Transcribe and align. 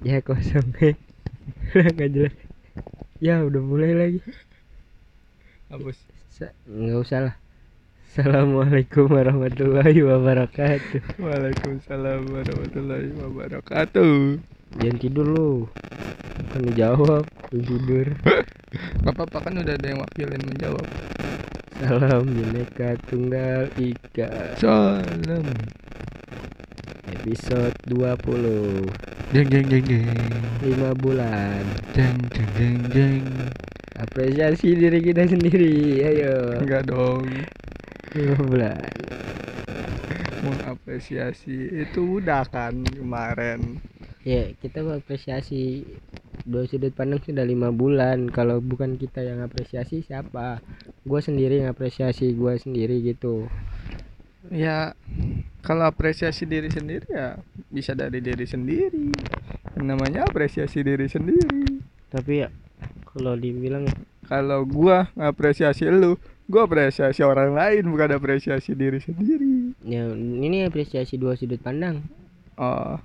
ya 0.00 0.24
kosong. 0.24 0.72
Nggak 1.74 2.10
jelas. 2.12 2.34
Ya 3.20 3.44
udah 3.44 3.60
mulai 3.60 3.92
lagi. 3.92 4.20
Hapus. 5.68 5.96
Sa- 6.32 6.56
nggak 6.64 6.98
usah 7.04 7.18
lah. 7.30 7.34
Assalamualaikum 8.10 9.06
warahmatullahi 9.06 10.02
wabarakatuh. 10.02 11.20
Waalaikumsalam 11.20 12.26
warahmatullahi 12.26 13.12
wabarakatuh. 13.14 14.40
Jangan 14.80 14.96
tidur 14.98 15.26
lu. 15.30 15.50
Kan 16.50 16.66
dijawab 16.66 17.22
Lu 17.54 17.60
tidur. 17.62 18.06
Gak 19.02 19.14
apa-apa 19.18 19.50
kan 19.50 19.54
udah 19.58 19.74
ada 19.74 19.86
yang 19.90 19.98
wakilin 19.98 20.42
menjawab. 20.46 20.86
Salam 21.82 22.24
Bineka 22.30 22.94
Tunggal 23.10 23.66
Ika. 23.74 24.54
Salam 24.58 25.46
Episode 27.20 27.76
20 27.92 28.88
Jeng 29.36 29.48
jeng 29.52 29.66
jeng 29.68 29.84
jeng. 29.84 30.08
5 30.64 31.04
bulan. 31.04 31.60
Jeng 31.92 32.16
jeng 32.32 32.48
jeng 32.56 32.76
jeng. 32.96 33.24
Apresiasi 34.00 34.72
diri 34.72 35.04
kita 35.04 35.28
sendiri. 35.28 36.00
Ayo. 36.00 36.56
Enggak 36.64 36.88
dong. 36.88 37.28
5 38.16 38.40
bulan. 38.40 38.80
Mengapresiasi. 40.40 41.84
Itu 41.84 42.24
udah 42.24 42.48
kan 42.48 42.88
kemarin? 42.88 43.84
Ya 44.24 44.56
kita 44.56 44.80
apresiasi 44.80 45.84
Dua 46.48 46.64
sudut 46.64 46.96
pandang 46.96 47.20
sudah 47.20 47.44
lima 47.44 47.68
bulan. 47.68 48.32
Kalau 48.32 48.64
bukan 48.64 48.96
kita 48.96 49.20
yang 49.20 49.44
apresiasi 49.44 50.00
siapa? 50.00 50.64
Gue 51.04 51.20
sendiri 51.20 51.60
yang 51.60 51.68
apresiasi 51.76 52.32
gue 52.32 52.56
sendiri 52.56 53.04
gitu 53.04 53.44
Ya 54.48 54.96
kalau 55.60 55.84
apresiasi 55.84 56.48
diri 56.48 56.72
sendiri 56.72 57.04
ya 57.12 57.36
bisa 57.68 57.92
dari 57.92 58.24
diri 58.24 58.48
sendiri. 58.48 59.12
Yang 59.76 59.84
namanya 59.84 60.24
apresiasi 60.24 60.80
diri 60.80 61.04
sendiri. 61.04 61.84
Tapi 62.08 62.46
ya 62.46 62.48
Kalau 63.04 63.36
dibilang 63.36 63.84
Kalau 64.24 64.64
gua 64.64 65.12
ngapresiasi 65.18 65.90
lu 65.92 66.16
Gua 66.50 66.66
apresiasi 66.66 67.22
orang 67.22 67.54
lain 67.54 67.86
bukan 67.94 68.10
apresiasi 68.16 68.74
diri 68.74 68.98
sendiri. 68.98 69.70
Ya 69.86 70.10
ini 70.16 70.66
apresiasi 70.66 71.14
dua 71.14 71.38
sudut 71.38 71.62
pandang. 71.62 72.02
Oh 72.58 72.98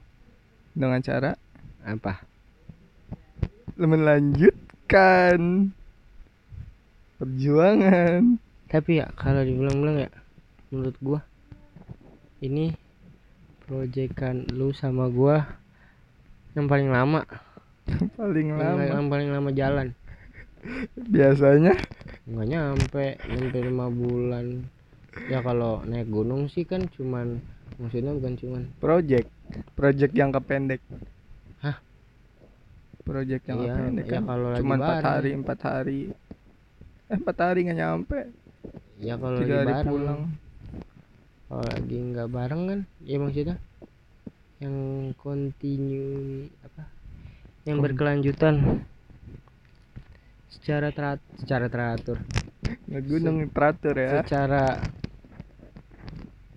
Dengan 0.73 1.03
cara? 1.05 1.38
Apa? 1.86 2.25
Melanjutkan 3.77 5.70
perjuangan. 7.22 8.42
Tapi 8.66 8.92
ya 8.97 9.14
kalau 9.14 9.45
dibilang-bilang 9.45 10.09
ya 10.09 10.11
Menurut 10.71 10.97
gua. 11.02 11.19
Ini 12.41 12.75
Proyekan 13.66 14.45
lu 14.53 14.69
sama 14.77 15.09
gua 15.09 15.41
Yang 16.53 16.66
paling 16.69 16.89
lama. 16.94 17.21
Paling 18.13 18.53
yang, 18.53 18.61
lama? 18.61 18.81
yang 18.86 19.08
paling 19.09 19.30
lama 19.33 19.49
jalan. 19.53 19.88
Biasanya? 20.97 21.73
Nggak 22.30 22.47
nyampe 22.49 23.05
nyampe 23.25 23.58
lima 23.61 23.89
bulan. 23.89 24.66
Ya 25.30 25.41
kalau 25.41 25.81
naik 25.86 26.09
gunung 26.09 26.45
sih 26.49 26.66
kan 26.66 26.86
cuman 26.93 27.41
maksudnya 27.81 28.13
bukan 28.13 28.33
cuman. 28.38 28.61
Project. 28.77 29.30
Project 29.73 30.13
yang 30.13 30.30
pendek. 30.33 30.81
Hah? 31.61 31.77
project 33.05 33.43
yang 33.45 33.59
Iya, 33.61 33.73
pendek 33.77 34.05
ya 34.05 34.13
kan? 34.17 34.23
kalau 34.25 34.47
lagi 34.49 34.61
cuma 34.66 34.75
empat 34.81 35.03
hari 35.05 35.30
empat 35.38 35.59
hari. 35.61 35.99
Eh 37.09 37.17
empat 37.17 37.38
hari 37.38 37.59
nggak 37.66 37.77
nyampe. 37.81 38.19
Ya 39.02 39.13
kalau 39.17 39.38
lagi 39.38 39.45
tiga 39.45 39.58
hari 39.61 39.73
bareng. 39.73 39.89
pulang 39.89 40.21
kalau 41.46 41.62
lagi 41.62 41.98
nggak 42.02 42.30
bareng 42.34 42.64
kan? 42.66 42.80
Ya 43.06 43.22
maksudnya. 43.22 43.62
Yang 44.58 44.78
continue 45.22 46.50
apa? 46.66 46.90
Yang 47.70 47.78
berkelanjutan. 47.86 48.82
Secara 50.50 50.90
terat 50.90 51.22
secara 51.38 51.70
teratur. 51.70 52.18
Nggak 52.89 53.04
gunung 53.05 53.38
teratur 53.54 53.94
ya. 53.94 54.26
Secara 54.26 54.82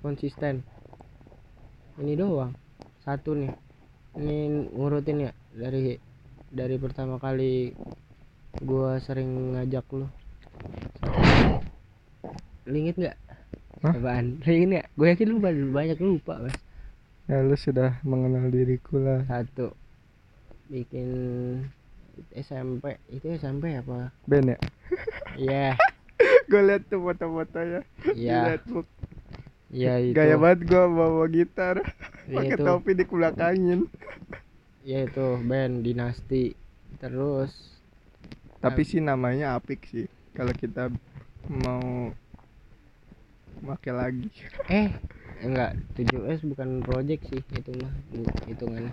konsisten. 0.00 0.64
Ini 2.00 2.16
doang. 2.16 2.56
Satu 3.04 3.36
nih. 3.36 3.52
Ini 4.16 4.72
ngurutin 4.72 5.28
ya. 5.28 5.32
Dari 5.52 6.00
dari 6.48 6.80
pertama 6.80 7.20
kali 7.20 7.76
gua 8.64 8.96
sering 9.04 9.52
ngajak 9.52 9.84
lu. 9.92 10.08
Lu 12.64 12.72
inget 12.72 12.96
nggak 12.96 13.27
Hah? 13.84 13.94
apaan? 13.94 14.42
Inget 14.42 14.66
nggak 14.68 14.86
gue 14.98 15.06
yakin 15.14 15.26
lu 15.30 15.38
ba- 15.38 15.54
banyak 15.54 15.98
lupa 16.02 16.34
mas 16.42 16.56
ya 17.28 17.44
lu 17.44 17.54
sudah 17.60 18.00
mengenal 18.02 18.48
diriku 18.48 18.96
lah. 18.96 19.20
Satu. 19.28 19.76
Bikin 20.72 21.08
SMP 22.32 22.96
itu 23.12 23.26
SMP 23.36 23.76
apa? 23.76 24.10
Ben 24.24 24.56
ya? 24.56 24.58
Ya 25.38 25.66
gue 26.50 26.60
liat 26.64 26.82
tuh 26.90 26.98
foto-fotonya. 27.04 27.84
Di 28.16 28.26
ya 28.26 28.56
netbook. 28.56 28.88
Ya 29.70 30.00
itu. 30.00 30.16
Gaya 30.16 30.40
banget 30.40 30.66
gue 30.66 30.84
bawa 30.88 31.28
gitar. 31.28 31.84
Ya, 32.26 32.34
pakai 32.42 32.56
topi 32.58 32.96
di 32.96 33.04
belakangin 33.04 33.86
ya 34.82 35.04
itu. 35.04 35.38
Band 35.44 35.84
dinasti. 35.84 36.56
Terus. 36.98 37.52
Tapi 38.58 38.82
sih 38.82 38.98
namanya 38.98 39.54
apik 39.54 39.84
sih. 39.86 40.08
Kalau 40.34 40.50
kita 40.56 40.90
mau 41.46 42.10
pakai 43.62 43.92
lagi. 43.94 44.26
Eh 44.70 44.92
enggak 45.42 45.78
7S 45.94 46.42
bukan 46.46 46.82
project 46.82 47.30
sih 47.30 47.40
itu 47.54 47.70
mah 47.78 47.92
hitungannya. 48.46 48.92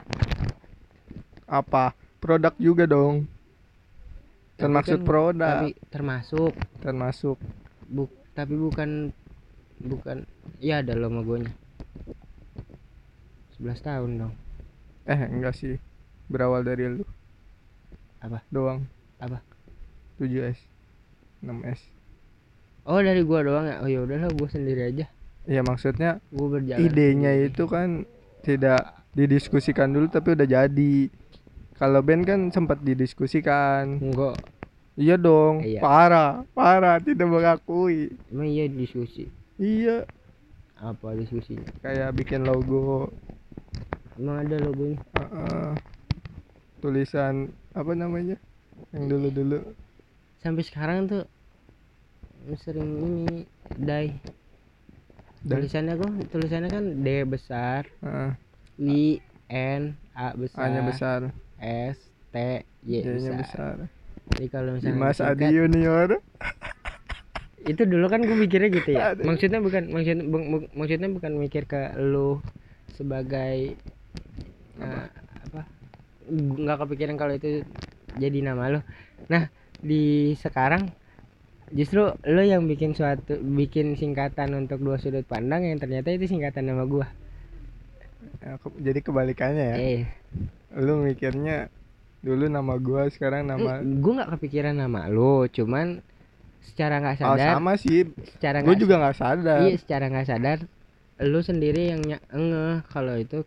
Apa? 1.45 1.93
Produk 2.21 2.53
juga 2.57 2.89
dong. 2.89 3.29
Termasuk 4.57 5.03
kan- 5.03 5.07
produk. 5.07 5.55
tapi 5.61 5.69
termasuk. 5.89 6.53
Termasuk. 6.81 7.37
Bu 7.85 8.09
tapi 8.35 8.57
bukan 8.57 9.13
bukan 9.79 10.23
ya 10.59 10.79
ada 10.83 10.95
logonya 10.95 11.51
11 13.59 13.79
tahun 13.83 14.11
dong. 14.19 14.33
Eh 15.05 15.21
enggak 15.29 15.55
sih. 15.55 15.77
Berawal 16.27 16.65
dari 16.65 16.89
lu. 16.89 17.05
Apa? 18.19 18.41
doang. 18.49 18.89
Apa? 19.21 19.39
7S 20.17 20.57
6S 21.45 21.94
oh 22.85 22.99
dari 23.01 23.21
gua 23.25 23.41
doang 23.41 23.65
ya? 23.65 23.75
Oh 23.81 23.89
ya 23.89 23.99
udahlah 24.05 24.29
gua 24.33 24.47
sendiri 24.49 24.81
aja. 24.93 25.05
Ya 25.45 25.61
maksudnya 25.61 26.21
gua 26.33 26.57
berjalan 26.57 26.81
idenya 26.81 27.31
sendiri. 27.33 27.49
itu 27.53 27.63
kan 27.69 27.87
tidak 28.45 28.81
didiskusikan 29.17 29.89
dulu 29.93 30.07
tapi 30.09 30.37
udah 30.37 30.47
jadi. 30.47 30.95
Kalau 31.75 31.99
band 31.99 32.23
kan 32.23 32.39
sempat 32.53 32.79
didiskusikan. 32.85 33.99
Enggak. 33.99 34.39
Iya 34.95 35.19
dong. 35.19 35.59
Iya. 35.59 35.83
parah 35.83 36.47
parah 36.55 37.03
tidak 37.03 37.27
mengakui. 37.27 38.15
Emang 38.31 38.47
iya 38.47 38.71
diskusi? 38.71 39.27
Iya. 39.59 40.07
Apa 40.79 41.19
diskusinya? 41.19 41.67
Kayak 41.83 42.15
bikin 42.15 42.47
logo. 42.47 43.11
Emang 44.15 44.47
ada 44.47 44.55
logonya? 44.63 44.99
Heeh. 45.19 45.71
tulisan 46.79 47.49
apa 47.75 47.91
namanya? 47.91 48.39
Yang 48.93 49.03
dulu 49.09 49.27
dulu 49.33 49.59
sampai 50.45 50.61
sekarang 50.61 51.09
tuh 51.09 51.25
sering 52.53 52.89
ini 53.01 53.27
dai 53.73 54.07
tulisannya 55.49 55.93
kok 56.01 56.11
tulisannya 56.33 56.69
kan 56.75 56.83
D 57.05 57.07
besar 57.33 57.83
I 58.79 59.21
N 59.49 59.83
A 60.15 60.33
besar, 60.33 60.65
A 60.65 60.73
nya 60.73 60.81
besar 60.89 61.19
S 61.61 61.97
T 62.33 62.35
Y 62.85 63.01
nya 63.23 63.31
besar. 63.33 63.39
besar 63.39 63.77
Jadi 64.35 64.47
kalau 64.51 64.69
misalnya 64.75 64.99
Dimas 64.99 65.17
disingkat, 65.17 65.31
Adi 65.31 65.55
Junior 65.55 66.09
itu 67.71 67.81
dulu 67.91 68.05
kan 68.11 68.21
gue 68.21 68.37
mikirnya 68.37 68.69
gitu 68.69 68.89
ya. 68.99 69.03
Aduh. 69.13 69.25
Maksudnya 69.25 69.59
bukan 69.65 69.83
bu- 70.31 70.69
maksudnya 70.77 71.09
bukan 71.09 71.33
mikir 71.39 71.63
ke 71.65 71.97
lu 71.97 72.37
sebagai 72.97 73.79
apa? 75.45 75.61
Nggak 76.29 76.77
kepikiran 76.85 77.15
kalau 77.21 77.33
itu 77.37 77.49
jadi 78.17 78.37
nama 78.41 78.63
lu. 78.73 78.79
Nah, 79.31 79.43
di 79.81 80.33
sekarang 80.37 80.89
justru 81.73 82.13
lu 82.29 82.41
yang 82.45 82.69
bikin 82.69 82.93
suatu 82.93 83.41
bikin 83.41 83.97
singkatan 83.97 84.53
untuk 84.53 84.81
dua 84.83 85.01
sudut 85.01 85.25
pandang 85.25 85.65
yang 85.65 85.81
ternyata 85.81 86.13
itu 86.13 86.29
singkatan 86.29 86.69
nama 86.69 86.85
gua. 86.85 87.09
Ya, 88.41 88.57
jadi 88.81 88.99
kebalikannya 89.01 89.65
ya? 89.73 89.77
Eh, 89.77 90.01
lu 90.77 91.01
mikirnya 91.01 91.69
dulu 92.21 92.49
nama 92.49 92.77
gua 92.77 93.05
sekarang 93.09 93.45
nama 93.49 93.81
gue 93.81 94.11
nggak 94.17 94.37
kepikiran 94.37 94.73
nama 94.77 95.09
lu, 95.09 95.45
cuman 95.49 96.01
secara 96.65 96.97
nggak 96.97 97.17
oh, 97.21 97.37
sadar, 97.37 97.53
sama 97.57 97.73
sih. 97.77 98.09
secara 98.37 98.61
gue 98.61 98.69
nggak 98.73 98.81
juga 98.81 98.95
nggak 99.01 99.17
sadar. 99.17 99.59
Iya 99.65 99.75
secara 99.77 100.05
nggak 100.09 100.27
sadar 100.29 100.59
lu 101.15 101.39
sendiri 101.39 101.95
yang 101.95 102.01
ngeh 102.03 102.83
kalau 102.91 103.15
itu 103.15 103.45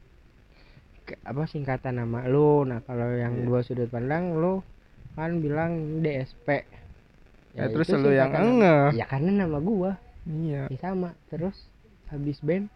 ke- 1.04 1.20
apa 1.26 1.44
singkatan 1.44 2.00
nama 2.00 2.24
lu. 2.30 2.64
Nah 2.64 2.80
kalau 2.86 3.12
yang 3.14 3.42
Iya. 3.42 3.44
dua 3.44 3.60
sudut 3.66 3.90
pandang 3.90 4.34
lu 4.38 4.62
kan 5.18 5.42
bilang 5.42 6.00
DSP 6.00 6.62
Ya, 7.58 7.66
terus 7.74 7.90
itu 7.90 7.98
lu 7.98 8.14
yang 8.14 8.30
ngeh. 8.30 8.94
ya 8.94 9.04
karena 9.10 9.42
nama 9.42 9.58
gua. 9.58 9.98
Iya. 10.22 10.70
Ya 10.70 10.78
sama. 10.78 11.18
Terus 11.26 11.66
habis 12.06 12.38
band. 12.38 12.70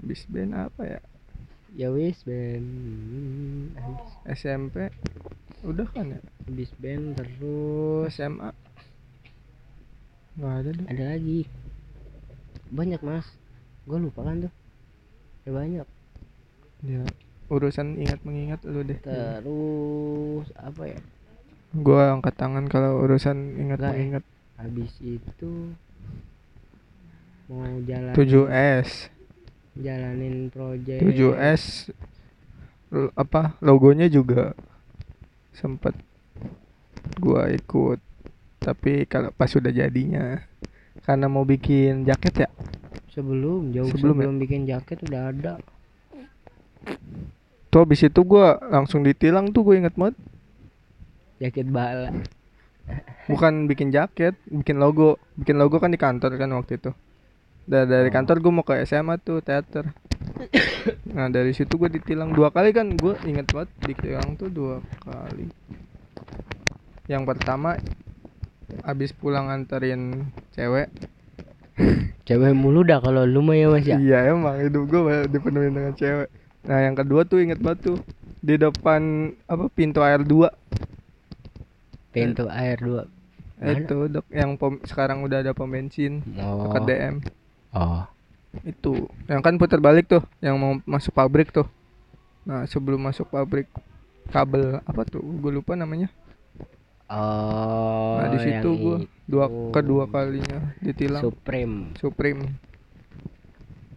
Bis 0.00 0.24
band 0.24 0.56
apa 0.56 0.82
ya? 0.88 1.00
Ya 1.76 1.92
wis 1.92 2.24
band. 2.24 2.64
Hmm, 2.64 3.64
habis. 3.76 4.10
SMP 4.40 4.88
udah 5.60 5.84
kan 5.92 6.16
ya? 6.16 6.20
Habis 6.48 6.70
band 6.80 7.20
terus 7.20 8.08
SMA 8.16 8.56
nggak 10.34 10.54
ada 10.64 10.70
deh. 10.74 10.86
Ada 10.88 11.04
lagi. 11.14 11.40
Banyak 12.72 13.00
mas. 13.04 13.28
Gue 13.84 14.00
lupa 14.00 14.24
kan 14.24 14.48
tuh. 14.48 14.52
Ada 15.44 15.50
banyak. 15.52 15.86
Ya 16.88 17.04
urusan 17.52 18.00
ingat 18.00 18.24
mengingat 18.24 18.64
lu 18.64 18.80
deh. 18.80 18.96
Terus 18.98 20.48
apa 20.56 20.82
ya 20.88 21.00
gua 21.74 22.14
angkat 22.14 22.34
tangan 22.38 22.66
kalau 22.70 23.02
urusan 23.02 23.58
ingat 23.58 23.78
Nggak, 23.82 23.90
eh. 23.90 23.98
mengingat. 23.98 24.24
Habis 24.54 24.92
itu 25.02 25.50
mau 27.50 27.66
jalan 27.84 28.14
7S 28.14 29.10
jalanin 29.74 30.48
project. 30.54 31.02
7S 31.02 31.62
l- 32.94 33.12
apa 33.18 33.58
logonya 33.58 34.06
juga 34.06 34.54
sempat 35.54 35.94
gua 37.18 37.50
ikut. 37.50 37.98
Tapi 38.62 39.04
kalau 39.04 39.28
pas 39.34 39.50
sudah 39.50 39.68
jadinya 39.74 40.40
karena 41.04 41.26
mau 41.28 41.44
bikin 41.44 42.06
jaket 42.08 42.46
ya? 42.46 42.48
Sebelum 43.12 43.70
jauh 43.74 43.90
Sebelum 43.92 44.16
sebelum, 44.16 44.34
ya? 44.38 44.40
bikin 44.42 44.60
jaket 44.66 44.98
udah 45.04 45.22
ada. 45.30 45.54
Tuh 47.68 47.82
habis 47.82 48.00
itu 48.06 48.20
gua 48.22 48.56
langsung 48.70 49.02
ditilang 49.02 49.50
tuh 49.50 49.66
gue 49.66 49.74
inget 49.82 49.94
banget 49.98 50.14
jaket 51.42 51.66
bala 51.68 52.10
bukan 53.30 53.64
bikin 53.64 53.88
jaket 53.88 54.36
bikin 54.48 54.76
logo. 54.76 55.16
Bikin 55.40 55.56
logo 55.56 55.80
kan 55.80 55.92
di 55.92 56.00
kantor 56.00 56.36
kan 56.36 56.52
waktu 56.52 56.76
itu. 56.76 56.90
Dari 57.64 57.88
dari 57.88 58.08
Oh. 58.12 58.14
kantor 58.14 58.36
gue 58.44 58.52
mau 58.52 58.64
ke 58.64 58.84
SMA 58.84 59.16
tuh 59.24 59.40
teater. 59.40 59.88
Nah 61.16 61.32
dari 61.32 61.56
situ 61.56 61.80
gue 61.80 61.88
ditilang 61.88 62.36
dua 62.36 62.52
kali 62.52 62.76
kan. 62.76 62.92
Gue 62.92 63.16
inget 63.24 63.48
banget 63.48 63.70
ditilang 63.88 64.36
tuh 64.36 64.52
dua 64.52 64.84
kali. 65.00 65.48
Yang 67.08 67.22
pertama 67.24 67.80
abis 68.84 69.16
pulang 69.16 69.48
anterin 69.48 70.28
cewek. 70.52 70.92
Cewek 72.24 72.52
mulu 72.52 72.84
dah 72.84 73.00
kalau 73.00 73.24
lu 73.24 73.40
mah 73.40 73.56
ya 73.56 73.68
mas 73.72 73.84
ya? 73.84 73.96
Iya 73.96 74.32
emang. 74.32 74.60
Hidup 74.60 74.84
gue 74.92 75.28
dipenuhi 75.32 75.72
dengan 75.72 75.96
cewek. 75.96 76.28
Nah 76.68 76.78
yang 76.84 76.96
kedua 76.96 77.24
tuh 77.24 77.40
inget 77.40 77.60
banget 77.60 77.92
tuh 77.92 77.98
di 78.44 78.60
depan 78.60 79.32
apa 79.48 79.72
pintu 79.72 80.04
air 80.04 80.20
dua 80.20 80.52
pintu 82.14 82.46
air 82.46 82.78
dua. 82.78 83.10
Mana? 83.54 83.80
itu 83.80 83.96
dok 84.10 84.26
yang 84.34 84.58
pom, 84.58 84.82
sekarang 84.82 85.22
udah 85.22 85.42
ada 85.42 85.54
pom 85.54 85.70
bensin. 85.70 86.22
Oh. 86.38 86.70
Dekat 86.70 86.82
DM 86.86 87.16
oh. 87.74 88.02
Itu. 88.62 89.10
Yang 89.26 89.40
kan 89.42 89.54
putar 89.58 89.82
balik 89.82 90.06
tuh 90.06 90.22
yang 90.38 90.58
mau 90.58 90.78
masuk 90.86 91.10
pabrik 91.14 91.50
tuh. 91.50 91.66
Nah 92.46 92.66
sebelum 92.70 93.02
masuk 93.02 93.26
pabrik 93.30 93.66
kabel 94.30 94.78
apa 94.86 95.02
tuh? 95.06 95.22
Gue 95.22 95.50
lupa 95.54 95.74
namanya. 95.74 96.10
Oh 97.10 98.16
nah 98.16 98.32
di 98.32 98.38
situ 98.40 98.68
gue 98.80 98.96
dua 99.26 99.46
kedua 99.74 100.06
kalinya 100.06 100.74
ditilang. 100.78 101.22
Supreme. 101.22 101.94
Supreme. 101.98 102.42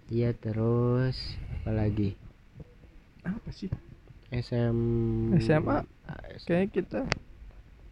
Iya 0.09 0.33
terus 0.37 1.37
apa 1.61 1.71
lagi? 1.73 2.15
Apa 3.25 3.49
sih? 3.51 3.69
SM 4.27 4.77
SMA 5.39 5.87
kayak 6.43 6.75
kita 6.75 7.07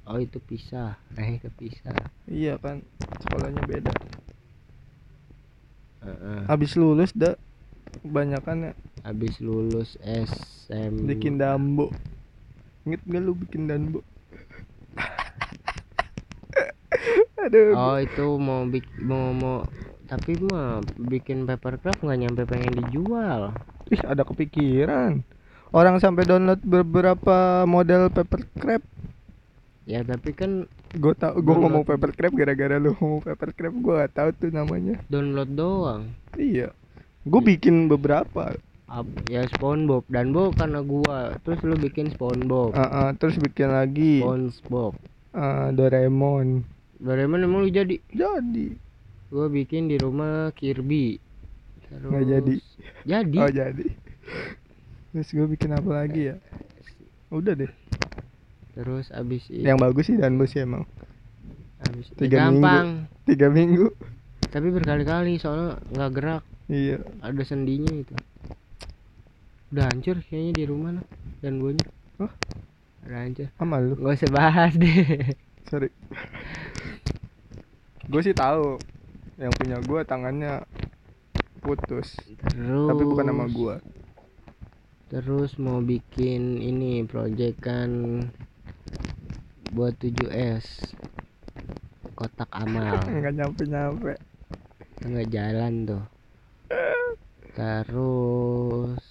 oh 0.05 0.17
itu 0.21 0.37
pisah. 0.41 0.97
Eh 1.19 1.41
kepisah. 1.41 1.97
Iya 2.29 2.61
kan. 2.61 2.85
Sekolahnya 3.21 3.61
beda. 3.65 3.93
Heeh. 6.05 6.45
habis 6.45 6.77
lulus 6.77 7.09
dah 7.17 7.33
kebanyakan 8.05 8.69
ya 8.69 8.73
habis 9.01 9.41
lulus 9.41 9.97
SM 10.05 11.09
bikin 11.09 11.41
dambo. 11.41 11.89
Inget 12.85 13.01
gak 13.09 13.21
lu 13.25 13.33
bikin 13.33 13.65
dambo? 13.65 14.05
Aduh. 17.45 17.73
Oh 17.73 17.97
itu 17.97 18.25
mau 18.37 18.61
bik 18.69 18.85
mau 19.01 19.33
mau. 19.33 19.65
Tapi 20.05 20.37
mah 20.37 20.85
bikin 21.09 21.49
papercraft 21.49 22.05
nggak 22.05 22.19
nyampe 22.21 22.45
pengen 22.45 22.85
dijual. 22.85 23.57
Ih 23.89 24.01
ada 24.05 24.21
kepikiran. 24.21 25.25
Orang 25.73 25.97
sampai 25.97 26.29
download 26.29 26.61
beberapa 26.61 27.65
model 27.65 28.13
paper 28.13 28.45
crab 28.61 28.85
ya 29.85 30.01
tapi 30.01 30.33
kan 30.33 30.65
gue 30.97 31.13
tau 31.13 31.37
gue 31.37 31.55
ngomong 31.55 31.85
paper 31.85 32.11
crab 32.17 32.33
gara-gara 32.33 32.81
lu 32.81 32.97
ngomong 32.97 33.21
paper 33.21 33.49
crab 33.53 33.73
gue 33.77 33.93
gak 34.01 34.13
tahu 34.17 34.29
tuh 34.33 34.49
namanya. 34.49 34.97
Download 35.07 35.49
doang. 35.53 36.01
Iya. 36.33 36.73
Gue 37.25 37.41
bikin 37.41 37.85
beberapa. 37.85 38.57
Ap- 38.85 39.25
ya 39.25 39.45
SpongeBob 39.49 40.05
dan 40.13 40.29
Bo 40.29 40.53
karena 40.53 40.85
gua. 40.85 41.33
Terus 41.41 41.57
lu 41.65 41.73
bikin 41.73 42.13
SpongeBob. 42.13 42.77
Ah, 42.77 42.85
ah, 42.85 43.09
terus 43.17 43.37
bikin 43.41 43.73
lagi. 43.73 44.21
SpongeBob. 44.21 44.93
Ah, 45.33 45.73
Doraemon. 45.73 46.61
Doraemon 47.01 47.41
emang 47.41 47.65
lu 47.65 47.69
jadi? 47.73 47.97
Jadi. 48.13 48.77
Gua 49.33 49.49
bikin 49.49 49.89
di 49.89 49.97
rumah 49.97 50.53
Kirby. 50.53 51.17
Terus 51.89 52.09
Nggak 52.13 52.25
jadi. 52.29 52.55
jadi? 53.09 53.37
Oh 53.41 53.49
jadi. 53.49 53.87
Terus 55.13 55.29
gue 55.33 55.47
bikin 55.49 55.73
apa 55.73 55.91
lagi 56.05 56.33
ya? 56.33 56.35
Udah 57.33 57.57
deh 57.57 57.71
terus 58.75 59.07
abis 59.15 59.47
itu 59.47 59.63
yang 59.63 59.79
bagus 59.79 60.11
sih 60.11 60.19
dan 60.19 60.35
sih 60.45 60.61
emang. 60.61 60.83
Abis 61.87 62.11
tiga 62.19 62.51
minggu. 62.51 62.61
gampang. 62.61 62.87
Tiga 63.23 63.47
minggu. 63.47 63.87
Tapi 64.51 64.67
berkali-kali 64.71 65.39
soalnya 65.39 65.79
nggak 65.95 66.11
gerak. 66.11 66.43
Iya. 66.67 66.99
Ada 67.23 67.43
sendinya 67.47 67.91
itu. 67.95 68.15
Udah 69.71 69.87
hancur 69.91 70.19
kayaknya 70.27 70.53
di 70.55 70.63
rumah 70.67 70.91
lah 71.01 71.05
dan 71.41 71.59
guanya 71.59 71.87
Hah? 72.19 72.31
udah 73.07 73.19
hancur. 73.23 73.47
Sama 73.55 73.75
lu? 73.79 73.93
Nggak 73.95 74.15
usah 74.19 74.31
bahas 74.31 74.71
deh. 74.81 75.33
Sorry. 75.71 75.89
Gue 78.05 78.21
sih 78.21 78.35
tahu 78.35 78.77
yang 79.39 79.51
punya 79.55 79.81
gue 79.81 79.99
tangannya 80.03 80.63
putus. 81.63 82.15
Terus 82.53 82.87
tapi 82.91 83.03
bukan 83.03 83.25
nama 83.25 83.47
gue 83.49 83.75
terus 85.05 85.55
mau 85.61 85.79
bikin 85.85 86.57
ini 86.57 87.05
project 87.05 87.61
kan 87.61 87.89
buat 89.75 89.99
7S 89.99 90.95
kotak 92.15 92.47
amal. 92.55 92.95
Nggak 93.19 93.33
nyampe 93.35 93.63
nyampe 93.67 94.13
nggak 95.03 95.27
jalan 95.27 95.73
tuh. 95.83 96.03
Terus 97.51 99.03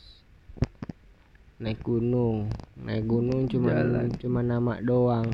naik 1.60 1.84
gunung. 1.84 2.48
Naik 2.80 3.04
gunung 3.04 3.44
cuma 3.46 3.76
Jalan. 3.76 4.08
cuma 4.16 4.40
nama 4.40 4.80
doang. 4.80 5.28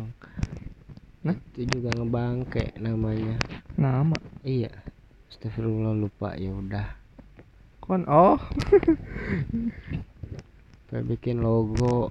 Nah? 1.23 1.37
itu 1.54 1.78
juga 1.78 1.95
ngebangke 1.95 2.75
namanya. 2.83 3.38
Nama? 3.78 4.19
Iya. 4.43 4.75
Astagfirullah 5.31 5.95
lupa. 5.95 6.35
Ya 6.35 6.50
udah. 6.50 6.90
Kon 7.78 8.02
oh. 8.11 8.43
Bikin 10.90 11.38
logo 11.38 12.11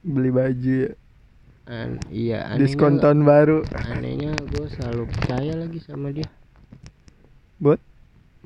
beli 0.00 0.32
baju 0.32 0.74
ya. 0.88 0.92
An 1.70 2.02
iya 2.10 2.50
anehnya 2.50 2.66
diskon 2.66 2.98
tahun 2.98 3.22
baru. 3.22 3.62
anehnya 3.92 4.34
gue 4.34 4.66
selalu 4.74 5.06
percaya 5.06 5.52
lagi 5.54 5.78
sama 5.84 6.10
dia. 6.10 6.26
Buat? 7.60 7.78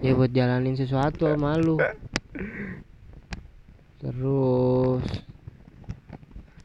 Ya 0.03 0.13
buat 0.13 0.35
jalanin 0.35 0.77
sesuatu 0.77 1.25
sama 1.31 1.57
lu. 1.57 1.79
Terus 4.03 5.07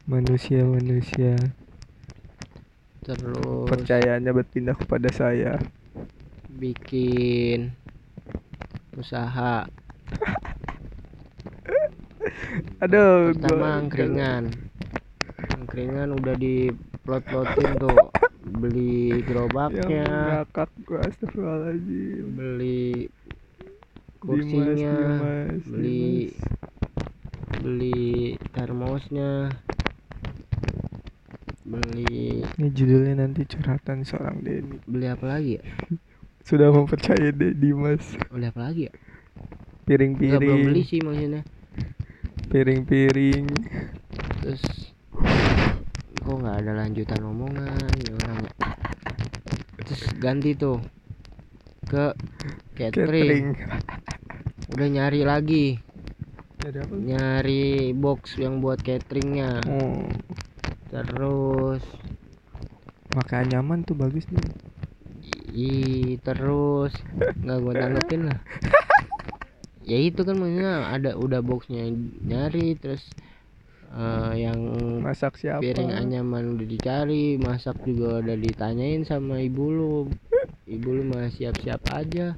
manusia 0.04 0.66
manusia 0.66 1.38
terus 3.00 3.70
percayaannya 3.70 4.32
berpindah 4.34 4.76
kepada 4.76 5.08
saya. 5.14 5.56
Bikin 6.50 7.72
usaha. 8.98 9.64
Aduh 12.84 13.32
pertama 13.32 13.56
gua- 13.56 13.78
angkringan 13.80 14.44
angkringan 15.70 16.18
udah 16.18 16.34
di 16.34 16.66
plot 17.06 17.22
plotin 17.30 17.78
tuh. 17.78 17.94
Beli 18.42 19.22
gerobaknya. 19.22 19.86
Ngakak 19.86 20.66
gua 20.82 21.06
astagfirullahaladzim. 21.06 22.26
Beli 22.34 23.06
kursinya. 24.18 24.74
Dimas, 24.74 25.62
beli 25.70 26.02
Dimas. 26.02 27.62
beli 27.62 28.02
termosnya. 28.50 29.54
Beli 31.62 32.42
ini 32.42 32.68
judulnya 32.74 33.22
nanti 33.22 33.46
curhatan 33.46 34.02
seorang 34.02 34.42
Denny. 34.42 34.82
Beli 34.90 35.06
apa 35.06 35.38
lagi 35.38 35.62
ya? 35.62 35.64
Sudah 36.50 36.74
mempercayai 36.74 37.30
Dimas. 37.54 38.18
Beli 38.26 38.50
apa 38.50 38.58
lagi 38.58 38.90
ya? 38.90 38.94
Belum 39.86 40.18
beli 40.66 40.82
piring-piring 40.82 40.82
sih 40.82 40.98
maksudnya 40.98 41.42
piring-piring. 42.50 43.46
Terus 44.42 44.89
kok 46.20 46.36
nggak 46.36 46.58
ada 46.62 46.72
lanjutan 46.78 47.20
omongan? 47.26 47.90
Ya 48.06 48.12
orang 48.22 48.38
ya. 48.44 48.52
Terus 49.82 50.02
ganti 50.22 50.54
tuh 50.54 50.78
ke 51.90 52.14
catering. 52.78 53.56
Catering. 53.56 53.80
Udah 54.70 54.88
nyari 54.88 55.20
lagi. 55.26 55.66
Nyari 56.92 57.96
box 57.96 58.38
yang 58.38 58.62
buat 58.62 58.78
cateringnya. 58.84 59.64
Oh, 59.66 60.06
terus 60.92 61.82
makan 63.16 63.50
nyaman 63.50 63.82
tuh 63.82 63.98
bagus 63.98 64.28
nih. 64.30 64.48
i 65.50 65.70
terus 66.22 66.94
nggak 67.42 67.58
gua 67.58 67.74
tanggepin 67.74 68.30
lah. 68.30 68.38
Ya 69.90 69.98
itu 69.98 70.22
kan 70.22 70.38
maksudnya 70.38 70.86
ada 70.86 71.18
udah 71.18 71.42
boxnya 71.42 71.90
nyari 72.22 72.78
terus 72.78 73.02
eh, 73.90 74.32
yang 74.38 74.60
Masak 75.00 75.34
siapa? 75.36 75.60
piring 75.60 75.90
anyaman 75.90 76.54
udah 76.54 76.66
dicari 76.66 77.34
masak 77.36 77.76
juga 77.82 78.20
udah 78.20 78.36
ditanyain 78.36 79.02
sama 79.02 79.38
ibu 79.38 79.64
lu 79.66 79.94
ibu 80.74 80.88
lu 80.92 81.02
mah 81.04 81.28
siap-siap 81.28 81.82
aja 81.88 82.36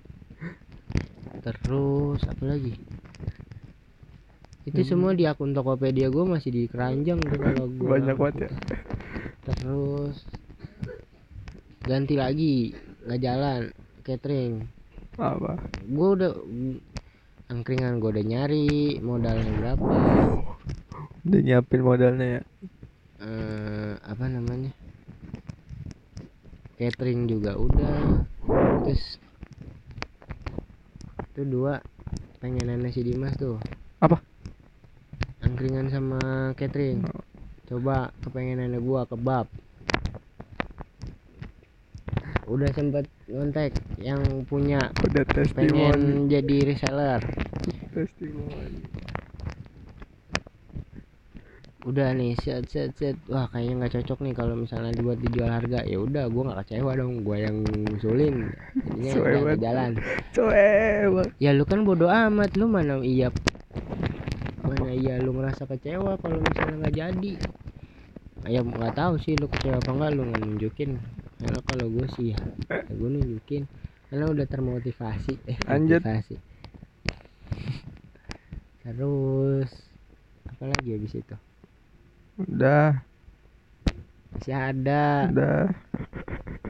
terus 1.42 2.20
apa 2.22 2.44
lagi 2.46 2.74
itu 4.62 4.78
Hmm. 4.78 4.88
semua 4.88 5.10
di 5.12 5.26
akun 5.26 5.50
Tokopedia 5.50 6.06
gue 6.06 6.22
masih 6.22 6.54
di 6.54 6.62
keranjang 6.70 7.18
tuh 7.18 7.34
kalau 7.34 7.66
gua 7.66 7.98
Banyak 7.98 8.14
banget 8.14 8.36
ya. 8.46 8.50
terus 9.42 10.16
ganti 11.82 12.14
lagi 12.14 12.70
nggak 13.02 13.20
jalan 13.20 13.60
catering 14.06 14.70
Apa? 15.18 15.58
gue 15.82 16.08
udah 16.14 16.30
angkringan 17.52 18.00
gue 18.00 18.10
udah 18.10 18.24
nyari 18.24 18.68
modalnya 19.00 19.52
berapa 19.52 19.88
Udah 21.22 21.40
nyiapin 21.40 21.82
modalnya 21.84 22.26
ya. 22.26 22.42
eh 23.22 23.92
apa 24.02 24.24
namanya 24.26 24.72
catering 26.74 27.30
juga 27.30 27.54
udah 27.54 28.26
terus 28.82 29.20
itu 31.30 31.42
dua 31.46 31.78
pengenannya 32.40 32.90
si 32.90 33.06
Dimas 33.06 33.36
tuh 33.36 33.60
Apa? 34.00 34.18
angkringan 35.38 35.86
sama 35.88 36.18
catering 36.56 37.04
Oh. 37.04 37.22
coba 37.68 38.10
kepengenannya 38.20 38.80
gua 38.80 39.06
kebab 39.06 39.46
udah 42.42 42.70
sempet 42.74 43.06
ngontek 43.30 43.70
yang 44.02 44.18
punya 44.50 44.90
Udah 45.06 45.24
testimoni. 45.30 45.70
pengen 45.70 46.00
jadi 46.26 46.56
reseller. 46.66 47.20
Testimoni. 47.94 48.82
udah 51.82 52.14
nih 52.14 52.38
set 52.38 52.70
set 52.70 52.94
set. 52.94 53.18
Wah 53.26 53.50
kayaknya 53.50 53.74
nggak 53.82 53.92
cocok 53.98 54.18
nih 54.22 54.34
kalau 54.38 54.54
misalnya 54.54 54.94
dibuat 54.94 55.18
dijual 55.18 55.50
harga. 55.50 55.82
Ya 55.82 55.98
udah 55.98 56.30
gua 56.30 56.42
nggak 56.50 56.58
kecewa 56.66 56.94
dong. 56.94 57.26
Gua 57.26 57.36
yang 57.42 57.62
ngusulin. 57.66 58.54
Jadinya 59.02 59.42
udah 59.42 59.58
jalan 59.58 59.90
Coba. 60.30 61.22
ya 61.42 61.50
lu 61.50 61.64
kan 61.66 61.82
bodoh 61.82 62.06
amat. 62.10 62.54
Lu 62.54 62.70
mana 62.70 63.02
iya 63.02 63.34
mana 64.62 64.94
iya 64.94 65.18
lu 65.18 65.34
ngerasa 65.34 65.66
kecewa 65.66 66.18
kalau 66.22 66.38
misalnya 66.38 66.86
nggak 66.86 66.94
jadi? 66.94 67.32
Ya 68.46 68.60
nggak 68.62 68.94
tahu 68.94 69.18
sih 69.18 69.34
lu 69.38 69.50
kecewa 69.50 69.82
apa 69.82 69.90
enggak 69.90 70.10
lu 70.14 70.22
nggak 70.30 70.42
nunjukin 70.42 70.90
karena 71.42 71.60
kalau 71.68 71.86
gue 71.94 72.06
sih 72.14 72.26
ya, 72.34 72.40
gue 72.98 73.08
nunjukin 73.14 73.62
karena 74.08 74.26
udah 74.34 74.46
termotivasi 74.54 75.32
eh 75.50 75.58
Lanjut. 75.66 76.02
motivasi 76.02 76.34
terus 78.82 79.70
apa 80.50 80.64
lagi 80.68 80.88
habis 80.94 81.14
itu 81.16 81.36
Udah, 82.38 83.04
masih 84.32 84.54
ada 84.56 85.02
udah. 85.22 85.72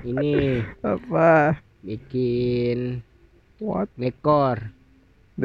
ini 0.04 0.66
Apa? 0.82 1.62
bikin 1.82 3.02
What? 3.58 3.88
dekor 4.00 4.58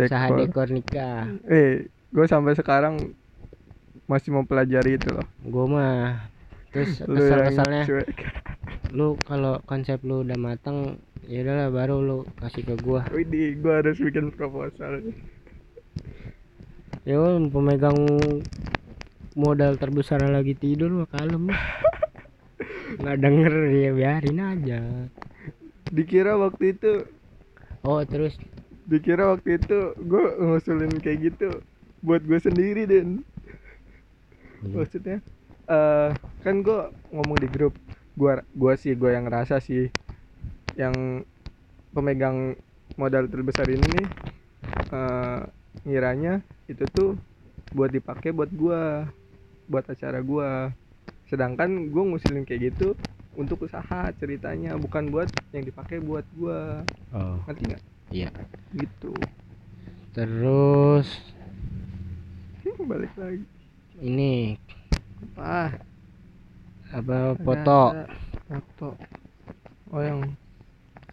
usaha 0.01 0.27
Dekor. 0.31 0.39
dekor 0.39 0.67
nikah 0.75 1.23
Eh, 1.49 1.89
gue 2.15 2.25
sampai 2.29 2.53
sekarang 2.59 2.95
masih 4.11 4.31
mempelajari 4.35 4.97
itu 4.99 5.09
loh. 5.15 5.27
gue 5.53 5.65
mah 5.73 6.29
terus 6.77 7.01
Lu 7.09 7.17
kesal 7.17 7.39
yang 7.41 7.47
kesalnya 7.49 7.81
cuek. 7.81 8.09
lu 8.93 9.07
kalau 9.25 9.57
konsep 9.65 9.97
lu 10.05 10.21
udah 10.21 10.37
matang 10.37 11.01
ya 11.25 11.41
udahlah 11.41 11.73
baru 11.73 11.95
lu 11.99 12.17
kasih 12.37 12.63
ke 12.63 12.75
gua. 12.85 13.01
Widih, 13.09 13.57
gue 13.59 13.73
harus 13.73 13.97
bikin 13.97 14.29
proposal. 14.31 15.01
ya 17.01 17.15
lu 17.17 17.49
pemegang 17.49 17.97
modal 19.33 19.75
terbesar 19.75 20.21
lagi 20.23 20.53
tidur 20.53 20.93
mah 20.93 21.09
kalem. 21.09 21.49
Nggak 23.01 23.17
denger 23.19 23.53
ya 23.73 23.91
biarin 23.91 24.39
aja. 24.39 24.79
Dikira 25.87 26.37
waktu 26.37 26.75
itu, 26.75 26.93
oh 27.81 28.01
terus? 28.03 28.35
Dikira 28.87 29.35
waktu 29.35 29.59
itu 29.59 29.79
gue 29.99 30.25
ngusulin 30.39 30.93
kayak 30.99 31.19
gitu 31.33 31.47
buat 31.99 32.23
gue 32.23 32.39
sendiri 32.39 32.87
dan 32.87 33.23
maksudnya 34.63 35.19
eh 35.67 36.09
kan 36.43 36.55
gue 36.63 36.79
ngomong 37.11 37.37
di 37.39 37.47
grup. 37.51 37.75
Gua 38.17 38.41
gua 38.57 38.73
sih 38.73 38.97
gue 38.97 39.13
yang 39.13 39.29
ngerasa 39.29 39.61
sih 39.61 39.93
yang 40.73 41.21
pemegang 41.93 42.57
modal 42.97 43.29
terbesar 43.29 43.69
ini 43.69 43.85
nih 44.01 44.07
eh 44.89 45.39
ngiranya 45.85 46.41
itu 46.65 46.83
tuh 46.89 47.13
buat 47.71 47.93
dipakai 47.93 48.33
buat 48.33 48.49
gua 48.49 49.05
buat 49.69 49.85
acara 49.85 50.23
gua. 50.23 50.73
Sedangkan 51.29 51.91
gue 51.91 52.03
ngusilin 52.07 52.47
kayak 52.47 52.73
gitu 52.73 52.95
untuk 53.37 53.67
usaha 53.67 54.09
ceritanya 54.17 54.73
bukan 54.79 55.13
buat 55.13 55.29
yang 55.53 55.67
dipakai 55.67 56.01
buat 56.01 56.25
gua. 56.39 56.81
Oh. 57.13 57.37
Ngerti 57.45 57.61
nggak? 57.69 57.83
Iya. 58.09 58.29
Gitu. 58.73 59.13
Terus? 60.15 61.07
Balik 62.87 63.11
lagi. 63.19 63.43
Ini 63.99 64.55
ah 65.37 65.71
apa 66.93 67.35
foto? 67.37 67.79
foto. 68.47 68.87
Oh 69.91 70.01
yang 70.03 70.35